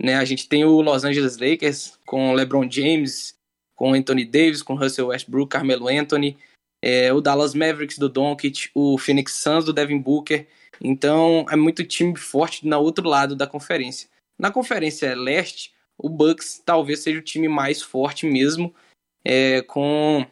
né? 0.02 0.16
A 0.16 0.26
gente 0.26 0.50
tem 0.50 0.66
o 0.66 0.82
Los 0.82 1.04
Angeles 1.04 1.38
Lakers 1.38 2.00
com 2.04 2.34
LeBron 2.34 2.68
James, 2.70 3.36
com 3.76 3.94
Anthony 3.94 4.26
Davis, 4.26 4.64
com 4.64 4.74
Russell 4.74 5.08
Westbrook, 5.08 5.52
Carmelo 5.52 5.88
Anthony, 5.88 6.36
é, 6.84 7.14
o 7.14 7.22
Dallas 7.22 7.54
Mavericks 7.54 8.00
do 8.00 8.10
Doncic, 8.10 8.72
o 8.74 8.98
Phoenix 8.98 9.34
Suns 9.34 9.66
do 9.66 9.72
Devin 9.72 10.00
Booker. 10.00 10.48
Então, 10.82 11.46
é 11.52 11.56
muito 11.56 11.84
time 11.84 12.16
forte 12.18 12.66
na 12.66 12.80
outro 12.80 13.08
lado 13.08 13.36
da 13.36 13.46
conferência. 13.46 14.10
Na 14.38 14.50
conferência 14.50 15.16
leste, 15.16 15.74
o 16.00 16.10
Bucks 16.10 16.62
talvez 16.66 17.02
seja 17.02 17.20
o 17.20 17.24
time 17.24 17.50
mais 17.50 17.82
forte 17.82 18.26
mesmo, 18.26 18.74
é, 19.24 19.62
com 19.62 20.26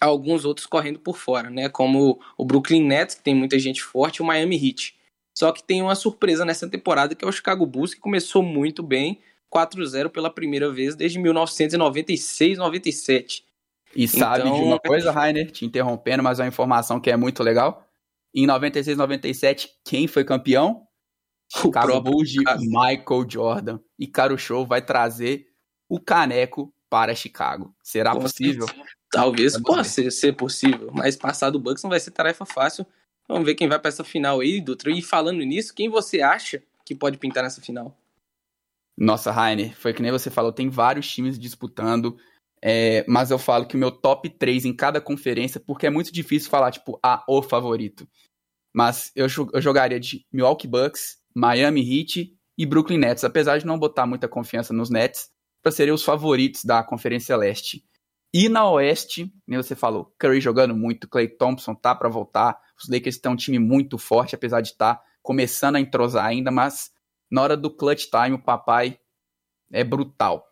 alguns 0.00 0.44
outros 0.44 0.66
correndo 0.66 0.98
por 0.98 1.16
fora, 1.16 1.48
né? 1.48 1.68
Como 1.68 2.20
o 2.36 2.44
Brooklyn 2.44 2.84
Nets, 2.84 3.14
que 3.14 3.22
tem 3.22 3.34
muita 3.34 3.58
gente 3.58 3.82
forte, 3.82 4.16
e 4.16 4.22
o 4.22 4.24
Miami 4.24 4.56
Heat. 4.56 4.96
Só 5.38 5.52
que 5.52 5.62
tem 5.62 5.80
uma 5.80 5.94
surpresa 5.94 6.44
nessa 6.44 6.68
temporada 6.68 7.14
que 7.14 7.24
é 7.24 7.28
o 7.28 7.32
Chicago 7.32 7.64
Bulls, 7.64 7.94
que 7.94 8.00
começou 8.00 8.42
muito 8.42 8.82
bem, 8.82 9.20
4-0 9.54 10.08
pela 10.08 10.28
primeira 10.28 10.68
vez 10.70 10.96
desde 10.96 11.18
1996-97. 11.20 13.44
E 13.94 14.08
sabe 14.08 14.40
então... 14.40 14.56
de 14.56 14.62
uma 14.62 14.80
coisa, 14.80 15.12
Rainer, 15.12 15.50
te 15.50 15.64
interrompendo, 15.64 16.22
mas 16.22 16.38
é 16.40 16.42
uma 16.42 16.48
informação 16.48 17.00
que 17.00 17.10
é 17.10 17.16
muito 17.16 17.42
legal. 17.42 17.86
Em 18.34 18.46
96-97, 18.46 19.70
quem 19.84 20.06
foi 20.06 20.24
campeão? 20.24 20.86
O 21.54 21.58
Chicago 21.58 22.00
Bulls 22.00 22.30
de 22.30 22.40
Michael 22.60 23.26
Jordan. 23.28 23.80
E 23.98 24.06
Caro 24.06 24.38
Show 24.38 24.66
vai 24.66 24.80
trazer 24.80 25.46
o 25.88 26.00
caneco 26.00 26.72
para 26.88 27.14
Chicago. 27.14 27.74
Será 27.82 28.14
possível? 28.14 28.66
Talvez 29.10 29.60
possa 29.60 29.84
ser, 29.84 30.10
ser, 30.10 30.32
possível, 30.34 30.90
mas 30.92 31.16
passar 31.16 31.50
do 31.50 31.60
Bucks 31.60 31.82
não 31.82 31.90
vai 31.90 32.00
ser 32.00 32.10
tarefa 32.10 32.46
fácil. 32.46 32.86
Vamos 33.28 33.44
ver 33.44 33.54
quem 33.54 33.68
vai 33.68 33.78
para 33.78 33.88
essa 33.88 34.02
final 34.02 34.40
aí, 34.40 34.60
Dutra. 34.60 34.90
E 34.90 35.02
falando 35.02 35.40
nisso, 35.40 35.74
quem 35.74 35.88
você 35.88 36.22
acha 36.22 36.62
que 36.84 36.94
pode 36.94 37.18
pintar 37.18 37.42
nessa 37.42 37.60
final? 37.60 37.96
Nossa, 38.96 39.30
Rainer, 39.30 39.76
foi 39.76 39.92
que 39.92 40.02
nem 40.02 40.10
você 40.10 40.30
falou, 40.30 40.52
tem 40.52 40.68
vários 40.68 41.10
times 41.10 41.38
disputando, 41.38 42.16
é, 42.60 43.04
mas 43.08 43.30
eu 43.30 43.38
falo 43.38 43.66
que 43.66 43.74
o 43.74 43.78
meu 43.78 43.90
top 43.90 44.28
3 44.28 44.64
em 44.64 44.74
cada 44.74 45.00
conferência, 45.00 45.58
porque 45.58 45.86
é 45.86 45.90
muito 45.90 46.12
difícil 46.12 46.50
falar, 46.50 46.70
tipo, 46.70 46.98
ah, 47.02 47.24
o 47.28 47.42
favorito. 47.42 48.06
Mas 48.74 49.10
eu, 49.14 49.26
eu 49.52 49.60
jogaria 49.60 49.98
de 49.98 50.26
Milwaukee 50.32 50.68
Bucks, 50.68 51.18
Miami 51.34 51.80
Heat 51.80 52.36
e 52.56 52.66
Brooklyn 52.66 52.98
Nets, 52.98 53.24
apesar 53.24 53.58
de 53.58 53.66
não 53.66 53.78
botar 53.78 54.06
muita 54.06 54.28
confiança 54.28 54.72
nos 54.72 54.90
Nets, 54.90 55.30
para 55.62 55.72
serem 55.72 55.94
os 55.94 56.02
favoritos 56.02 56.64
da 56.64 56.82
Conferência 56.82 57.36
Leste. 57.36 57.84
E 58.34 58.48
na 58.48 58.68
Oeste, 58.70 59.32
nem 59.46 59.58
você 59.58 59.76
falou, 59.76 60.14
Curry 60.18 60.40
jogando 60.40 60.74
muito, 60.74 61.08
Clay 61.08 61.28
Thompson 61.28 61.74
tá 61.74 61.94
para 61.94 62.08
voltar. 62.08 62.58
Os 62.80 62.88
Lakers 62.88 63.18
têm 63.18 63.30
um 63.30 63.36
time 63.36 63.58
muito 63.58 63.98
forte, 63.98 64.34
apesar 64.34 64.60
de 64.60 64.68
estar 64.68 64.94
tá 64.94 65.04
começando 65.22 65.76
a 65.76 65.80
entrosar 65.80 66.24
ainda, 66.24 66.50
mas 66.50 66.90
na 67.30 67.42
hora 67.42 67.56
do 67.56 67.70
clutch 67.70 68.06
time 68.06 68.34
o 68.34 68.42
papai 68.42 68.98
é 69.70 69.84
brutal. 69.84 70.46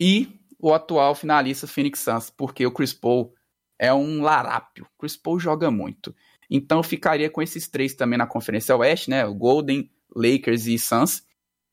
E 0.00 0.40
o 0.58 0.74
atual 0.74 1.14
finalista 1.14 1.66
Phoenix 1.66 2.00
Suns, 2.00 2.28
porque 2.28 2.66
o 2.66 2.72
Chris 2.72 2.92
Paul 2.92 3.32
é 3.78 3.92
um 3.92 4.22
larápio. 4.22 4.86
Chris 4.98 5.16
Paul 5.16 5.38
joga 5.38 5.70
muito. 5.70 6.14
Então 6.50 6.78
eu 6.78 6.84
ficaria 6.84 7.30
com 7.30 7.40
esses 7.40 7.68
três 7.68 7.94
também 7.94 8.18
na 8.18 8.26
Conferência 8.26 8.76
Oeste, 8.76 9.10
né? 9.10 9.24
O 9.24 9.34
Golden, 9.34 9.90
Lakers 10.14 10.66
e 10.66 10.78
Suns. 10.78 11.22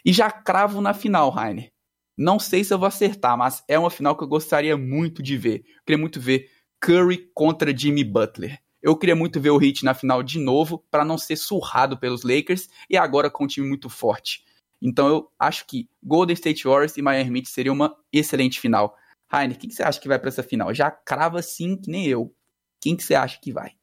E 0.05 0.13
já 0.13 0.31
cravo 0.31 0.81
na 0.81 0.93
final, 0.93 1.29
Rainer. 1.29 1.71
Não 2.17 2.37
sei 2.37 2.63
se 2.63 2.73
eu 2.73 2.77
vou 2.77 2.87
acertar, 2.87 3.37
mas 3.37 3.63
é 3.67 3.79
uma 3.79 3.89
final 3.89 4.15
que 4.15 4.23
eu 4.23 4.27
gostaria 4.27 4.75
muito 4.75 5.23
de 5.23 5.37
ver. 5.37 5.63
Eu 5.65 5.83
queria 5.85 5.97
muito 5.97 6.19
ver 6.19 6.49
Curry 6.81 7.29
contra 7.33 7.75
Jimmy 7.75 8.03
Butler. 8.03 8.59
Eu 8.81 8.95
queria 8.97 9.15
muito 9.15 9.39
ver 9.39 9.49
o 9.49 9.61
Heat 9.61 9.83
na 9.83 9.93
final 9.93 10.23
de 10.23 10.39
novo, 10.39 10.85
para 10.89 11.03
não 11.03 11.17
ser 11.17 11.35
surrado 11.35 11.97
pelos 11.97 12.23
Lakers 12.23 12.69
e 12.89 12.97
agora 12.97 13.29
com 13.29 13.43
um 13.43 13.47
time 13.47 13.67
muito 13.67 13.89
forte. 13.89 14.43
Então 14.81 15.07
eu 15.07 15.31
acho 15.37 15.65
que 15.65 15.89
Golden 16.01 16.33
State 16.33 16.65
Warriors 16.65 16.95
e 16.97 17.01
Miami 17.01 17.39
Heat 17.39 17.49
seria 17.49 17.71
uma 17.71 17.95
excelente 18.11 18.59
final. 18.59 18.95
Rainer, 19.29 19.57
quem 19.57 19.69
que 19.69 19.75
você 19.75 19.83
acha 19.83 19.99
que 19.99 20.07
vai 20.07 20.17
para 20.17 20.29
essa 20.29 20.41
final? 20.41 20.73
Já 20.73 20.89
crava 20.89 21.41
sim, 21.41 21.75
que 21.75 21.91
nem 21.91 22.07
eu. 22.07 22.33
Quem 22.81 22.95
que 22.95 23.03
você 23.03 23.15
acha 23.15 23.39
que 23.41 23.51
vai? 23.51 23.73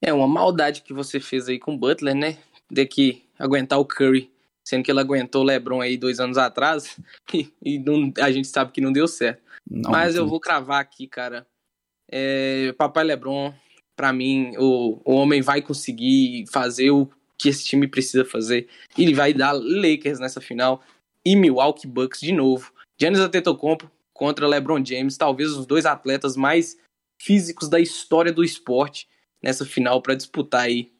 É 0.00 0.12
uma 0.12 0.28
maldade 0.28 0.82
que 0.82 0.94
você 0.94 1.20
fez 1.20 1.48
aí 1.48 1.58
com 1.58 1.74
o 1.74 1.78
Butler, 1.78 2.14
né? 2.14 2.38
De 2.70 2.86
que 2.86 3.24
aguentar 3.38 3.78
o 3.78 3.84
Curry 3.84 4.30
sendo 4.64 4.84
que 4.84 4.90
ele 4.90 5.00
aguentou 5.00 5.42
o 5.42 5.44
LeBron 5.44 5.80
aí 5.80 5.96
dois 5.96 6.20
anos 6.20 6.38
atrás 6.38 6.96
e, 7.34 7.52
e 7.60 7.78
não, 7.78 8.12
a 8.18 8.30
gente 8.30 8.46
sabe 8.46 8.70
que 8.70 8.80
não 8.80 8.92
deu 8.92 9.08
certo. 9.08 9.42
Não, 9.68 9.90
Mas 9.90 10.14
eu 10.14 10.26
vou 10.26 10.40
cravar 10.40 10.80
aqui, 10.80 11.06
cara. 11.06 11.46
É, 12.10 12.72
Papai 12.78 13.04
LeBron, 13.04 13.52
para 13.96 14.12
mim, 14.12 14.52
o, 14.58 15.00
o 15.04 15.14
homem 15.14 15.42
vai 15.42 15.60
conseguir 15.60 16.44
fazer 16.50 16.90
o 16.90 17.08
que 17.36 17.48
esse 17.48 17.64
time 17.64 17.88
precisa 17.88 18.24
fazer. 18.24 18.68
Ele 18.96 19.14
vai 19.14 19.32
dar 19.32 19.52
Lakers 19.52 20.18
nessa 20.20 20.40
final 20.40 20.82
e 21.24 21.34
Milwaukee 21.34 21.86
Bucks 21.86 22.20
de 22.20 22.32
novo. 22.32 22.72
Giannis 23.00 23.20
Antetokounmpo 23.20 23.90
contra 24.12 24.46
LeBron 24.46 24.84
James, 24.84 25.16
talvez 25.16 25.50
os 25.50 25.66
dois 25.66 25.86
atletas 25.86 26.36
mais 26.36 26.76
físicos 27.18 27.68
da 27.68 27.80
história 27.80 28.32
do 28.32 28.44
esporte 28.44 29.08
nessa 29.42 29.64
final 29.64 30.02
para 30.02 30.14
disputar 30.14 30.62
aí, 30.62 30.92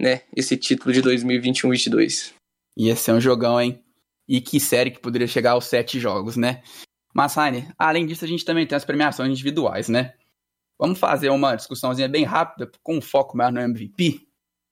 né, 0.00 0.22
esse 0.36 0.56
título 0.56 0.92
de 0.92 1.02
2021-22. 1.02 2.32
Ia 2.76 2.96
ser 2.96 3.12
um 3.12 3.20
jogão, 3.20 3.60
hein? 3.60 3.82
E 4.28 4.40
que 4.40 4.58
série 4.58 4.90
que 4.90 4.98
poderia 4.98 5.26
chegar 5.26 5.52
aos 5.52 5.66
sete 5.66 6.00
jogos, 6.00 6.36
né? 6.36 6.62
Mas, 7.14 7.34
Rainer, 7.34 7.72
além 7.78 8.06
disso, 8.06 8.24
a 8.24 8.28
gente 8.28 8.44
também 8.44 8.66
tem 8.66 8.76
as 8.76 8.84
premiações 8.84 9.30
individuais, 9.30 9.88
né? 9.88 10.14
Vamos 10.78 10.98
fazer 10.98 11.28
uma 11.28 11.54
discussãozinha 11.54 12.08
bem 12.08 12.24
rápida, 12.24 12.70
com 12.82 12.96
um 12.96 13.00
foco 13.00 13.36
maior 13.36 13.52
no 13.52 13.60
MVP? 13.60 14.26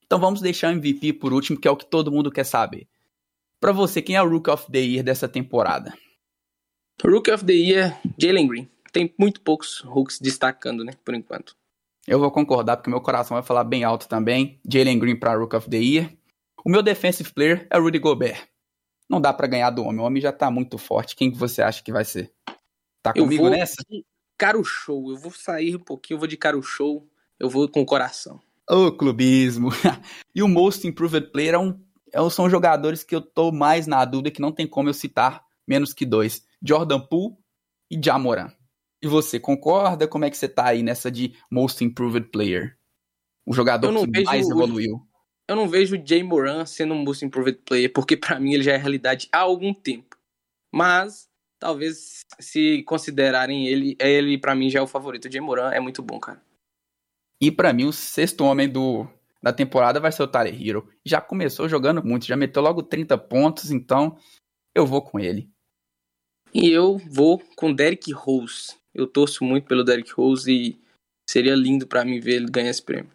Então 0.04 0.18
vamos 0.18 0.40
deixar 0.40 0.68
o 0.68 0.76
MVP 0.76 1.14
por 1.14 1.32
último, 1.32 1.58
que 1.58 1.68
é 1.68 1.70
o 1.70 1.76
que 1.76 1.86
todo 1.86 2.10
mundo 2.10 2.30
quer 2.30 2.44
saber. 2.44 2.88
Para 3.60 3.72
você, 3.72 4.02
quem 4.02 4.16
é 4.16 4.22
o 4.22 4.28
Rook 4.28 4.50
of 4.50 4.70
the 4.70 4.80
Year 4.80 5.04
dessa 5.04 5.28
temporada? 5.28 5.96
Rook 7.04 7.30
of 7.30 7.44
the 7.44 7.52
Year, 7.52 8.00
Jalen 8.18 8.48
Green. 8.48 8.68
Tem 8.92 9.14
muito 9.16 9.40
poucos 9.40 9.80
Rooks 9.80 10.18
destacando, 10.20 10.84
né, 10.84 10.92
por 11.04 11.14
enquanto. 11.14 11.56
Eu 12.06 12.18
vou 12.18 12.30
concordar, 12.30 12.76
porque 12.76 12.90
meu 12.90 13.00
coração 13.00 13.36
vai 13.36 13.42
falar 13.42 13.64
bem 13.64 13.84
alto 13.84 14.08
também. 14.08 14.60
Jalen 14.68 14.98
Green 14.98 15.16
para 15.16 15.36
Rook 15.36 15.54
of 15.54 15.68
the 15.68 15.76
Year. 15.76 16.12
O 16.64 16.70
meu 16.70 16.82
defensive 16.82 17.32
player 17.32 17.66
é 17.70 17.78
o 17.78 17.82
Rudy 17.82 17.98
Gobert. 17.98 18.48
Não 19.08 19.20
dá 19.20 19.32
para 19.32 19.46
ganhar 19.46 19.70
do 19.70 19.84
homem. 19.84 20.00
O 20.00 20.04
homem 20.04 20.22
já 20.22 20.32
tá 20.32 20.50
muito 20.50 20.78
forte. 20.78 21.14
Quem 21.14 21.30
que 21.30 21.38
você 21.38 21.62
acha 21.62 21.82
que 21.82 21.92
vai 21.92 22.04
ser? 22.04 22.32
Tá 23.02 23.12
comigo 23.12 23.44
eu 23.44 23.50
vou 23.50 23.50
nessa? 23.50 23.76
De 23.88 24.04
caro 24.38 24.64
show. 24.64 25.10
Eu 25.10 25.16
vou 25.16 25.30
sair 25.32 25.76
um 25.76 25.80
pouquinho, 25.80 26.16
eu 26.16 26.18
vou 26.20 26.28
de 26.28 26.36
caro 26.36 26.62
show. 26.62 27.06
Eu 27.38 27.50
vou 27.50 27.68
com 27.68 27.82
o 27.82 27.86
coração. 27.86 28.40
Ô, 28.70 28.86
oh, 28.86 28.92
clubismo. 28.92 29.70
e 30.34 30.42
o 30.42 30.48
Most 30.48 30.86
Improved 30.86 31.30
Player 31.30 31.54
é 31.54 31.58
um, 31.58 31.78
é, 32.12 32.30
são 32.30 32.48
jogadores 32.48 33.02
que 33.02 33.14
eu 33.14 33.20
tô 33.20 33.50
mais 33.50 33.86
na 33.86 34.04
dúvida 34.04 34.30
que 34.30 34.40
não 34.40 34.52
tem 34.52 34.66
como 34.66 34.88
eu 34.88 34.94
citar 34.94 35.44
menos 35.66 35.92
que 35.92 36.06
dois. 36.06 36.44
Jordan 36.62 37.00
Poole 37.00 37.36
e 37.90 38.00
Jamoran. 38.02 38.52
E 39.02 39.08
você, 39.08 39.40
concorda? 39.40 40.06
Como 40.06 40.24
é 40.24 40.30
que 40.30 40.36
você 40.36 40.48
tá 40.48 40.66
aí 40.66 40.82
nessa 40.82 41.10
de 41.10 41.34
Most 41.50 41.84
Improved 41.84 42.30
Player? 42.30 42.78
O 43.44 43.52
jogador 43.52 43.92
que 43.92 44.22
mais 44.24 44.48
evoluiu 44.48 45.04
eu 45.48 45.56
não 45.56 45.68
vejo 45.68 45.96
o 45.96 46.06
Jay 46.06 46.22
Moran 46.22 46.64
sendo 46.64 46.94
um 46.94 47.04
Most 47.04 47.24
Improved 47.24 47.60
Player, 47.64 47.92
porque 47.92 48.16
para 48.16 48.38
mim 48.38 48.54
ele 48.54 48.62
já 48.62 48.72
é 48.72 48.76
realidade 48.76 49.28
há 49.32 49.40
algum 49.40 49.74
tempo. 49.74 50.16
Mas, 50.72 51.28
talvez, 51.58 52.20
se 52.40 52.82
considerarem 52.84 53.66
ele, 53.66 53.96
ele 54.00 54.38
para 54.38 54.54
mim 54.54 54.70
já 54.70 54.78
é 54.78 54.82
o 54.82 54.86
favorito. 54.86 55.26
O 55.26 55.30
Jay 55.30 55.40
Moran 55.40 55.70
é 55.70 55.80
muito 55.80 56.02
bom, 56.02 56.18
cara. 56.18 56.42
E 57.40 57.50
para 57.50 57.72
mim, 57.72 57.84
o 57.84 57.92
sexto 57.92 58.44
homem 58.44 58.68
do, 58.68 59.06
da 59.42 59.52
temporada 59.52 60.00
vai 60.00 60.12
ser 60.12 60.22
o 60.22 60.28
Tyler 60.28 60.54
Hero. 60.54 60.88
Já 61.04 61.20
começou 61.20 61.68
jogando 61.68 62.02
muito, 62.02 62.24
já 62.24 62.36
meteu 62.36 62.62
logo 62.62 62.82
30 62.82 63.18
pontos, 63.18 63.70
então 63.70 64.16
eu 64.74 64.86
vou 64.86 65.02
com 65.02 65.18
ele. 65.18 65.50
E 66.54 66.70
eu 66.70 66.98
vou 66.98 67.42
com 67.56 67.74
Derrick 67.74 68.12
Rose. 68.12 68.76
Eu 68.94 69.06
torço 69.06 69.44
muito 69.44 69.66
pelo 69.66 69.84
Derrick 69.84 70.12
Rose 70.12 70.50
e 70.50 70.78
seria 71.28 71.54
lindo 71.54 71.86
para 71.86 72.04
mim 72.04 72.20
ver 72.20 72.34
ele 72.34 72.46
ganhar 72.50 72.70
esse 72.70 72.82
prêmio. 72.82 73.10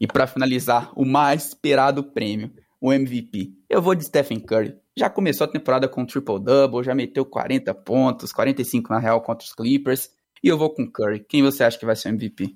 E 0.00 0.06
para 0.06 0.26
finalizar, 0.26 0.92
o 0.94 1.04
mais 1.04 1.48
esperado 1.48 2.02
prêmio, 2.02 2.52
o 2.80 2.92
MVP. 2.92 3.52
Eu 3.70 3.80
vou 3.80 3.94
de 3.94 4.04
Stephen 4.04 4.40
Curry. 4.40 4.76
Já 4.96 5.08
começou 5.08 5.46
a 5.46 5.48
temporada 5.48 5.88
com 5.88 6.04
triple-double, 6.04 6.84
já 6.84 6.94
meteu 6.94 7.24
40 7.24 7.72
pontos, 7.74 8.32
45 8.32 8.92
na 8.92 8.98
real 8.98 9.20
contra 9.22 9.46
os 9.46 9.54
Clippers. 9.54 10.10
E 10.42 10.48
eu 10.48 10.58
vou 10.58 10.70
com 10.70 10.86
Curry. 10.86 11.20
Quem 11.20 11.42
você 11.42 11.64
acha 11.64 11.78
que 11.78 11.86
vai 11.86 11.96
ser 11.96 12.08
o 12.08 12.10
MVP? 12.10 12.54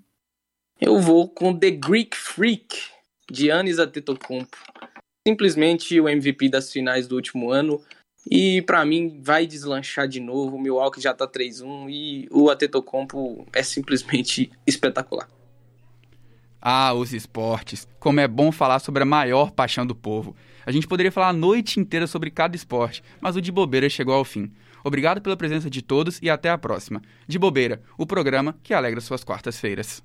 Eu 0.80 1.00
vou 1.00 1.28
com 1.28 1.58
The 1.58 1.70
Greek 1.70 2.16
Freak, 2.16 2.76
Giannis 3.32 3.78
Antetokounmpo. 3.78 4.56
Simplesmente 5.26 5.98
o 6.00 6.08
MVP 6.08 6.48
das 6.48 6.70
finais 6.70 7.08
do 7.08 7.16
último 7.16 7.50
ano. 7.50 7.82
E 8.30 8.62
para 8.62 8.84
mim 8.84 9.20
vai 9.22 9.46
deslanchar 9.46 10.06
de 10.06 10.20
novo. 10.20 10.56
O 10.56 10.60
Milwaukee 10.60 11.00
já 11.00 11.14
tá 11.14 11.26
3-1 11.26 11.88
e 11.88 12.28
o 12.30 12.50
Antetokounmpo 12.50 13.46
é 13.52 13.62
simplesmente 13.62 14.50
espetacular. 14.66 15.28
Ah, 16.60 16.92
os 16.92 17.12
esportes. 17.12 17.88
Como 17.98 18.20
é 18.20 18.28
bom 18.28 18.52
falar 18.52 18.80
sobre 18.80 19.02
a 19.02 19.06
maior 19.06 19.50
paixão 19.50 19.86
do 19.86 19.94
povo. 19.94 20.36
A 20.66 20.72
gente 20.72 20.86
poderia 20.86 21.12
falar 21.12 21.28
a 21.28 21.32
noite 21.32 21.80
inteira 21.80 22.06
sobre 22.06 22.30
cada 22.30 22.54
esporte, 22.54 23.02
mas 23.20 23.36
o 23.36 23.40
de 23.40 23.50
bobeira 23.50 23.88
chegou 23.88 24.14
ao 24.14 24.24
fim. 24.24 24.52
Obrigado 24.84 25.20
pela 25.20 25.36
presença 25.36 25.68
de 25.68 25.82
todos 25.82 26.18
e 26.22 26.30
até 26.30 26.50
a 26.50 26.58
próxima. 26.58 27.02
De 27.26 27.38
Bobeira, 27.38 27.82
o 27.96 28.06
programa 28.06 28.56
que 28.62 28.72
alegra 28.72 29.00
suas 29.00 29.24
quartas-feiras. 29.24 30.02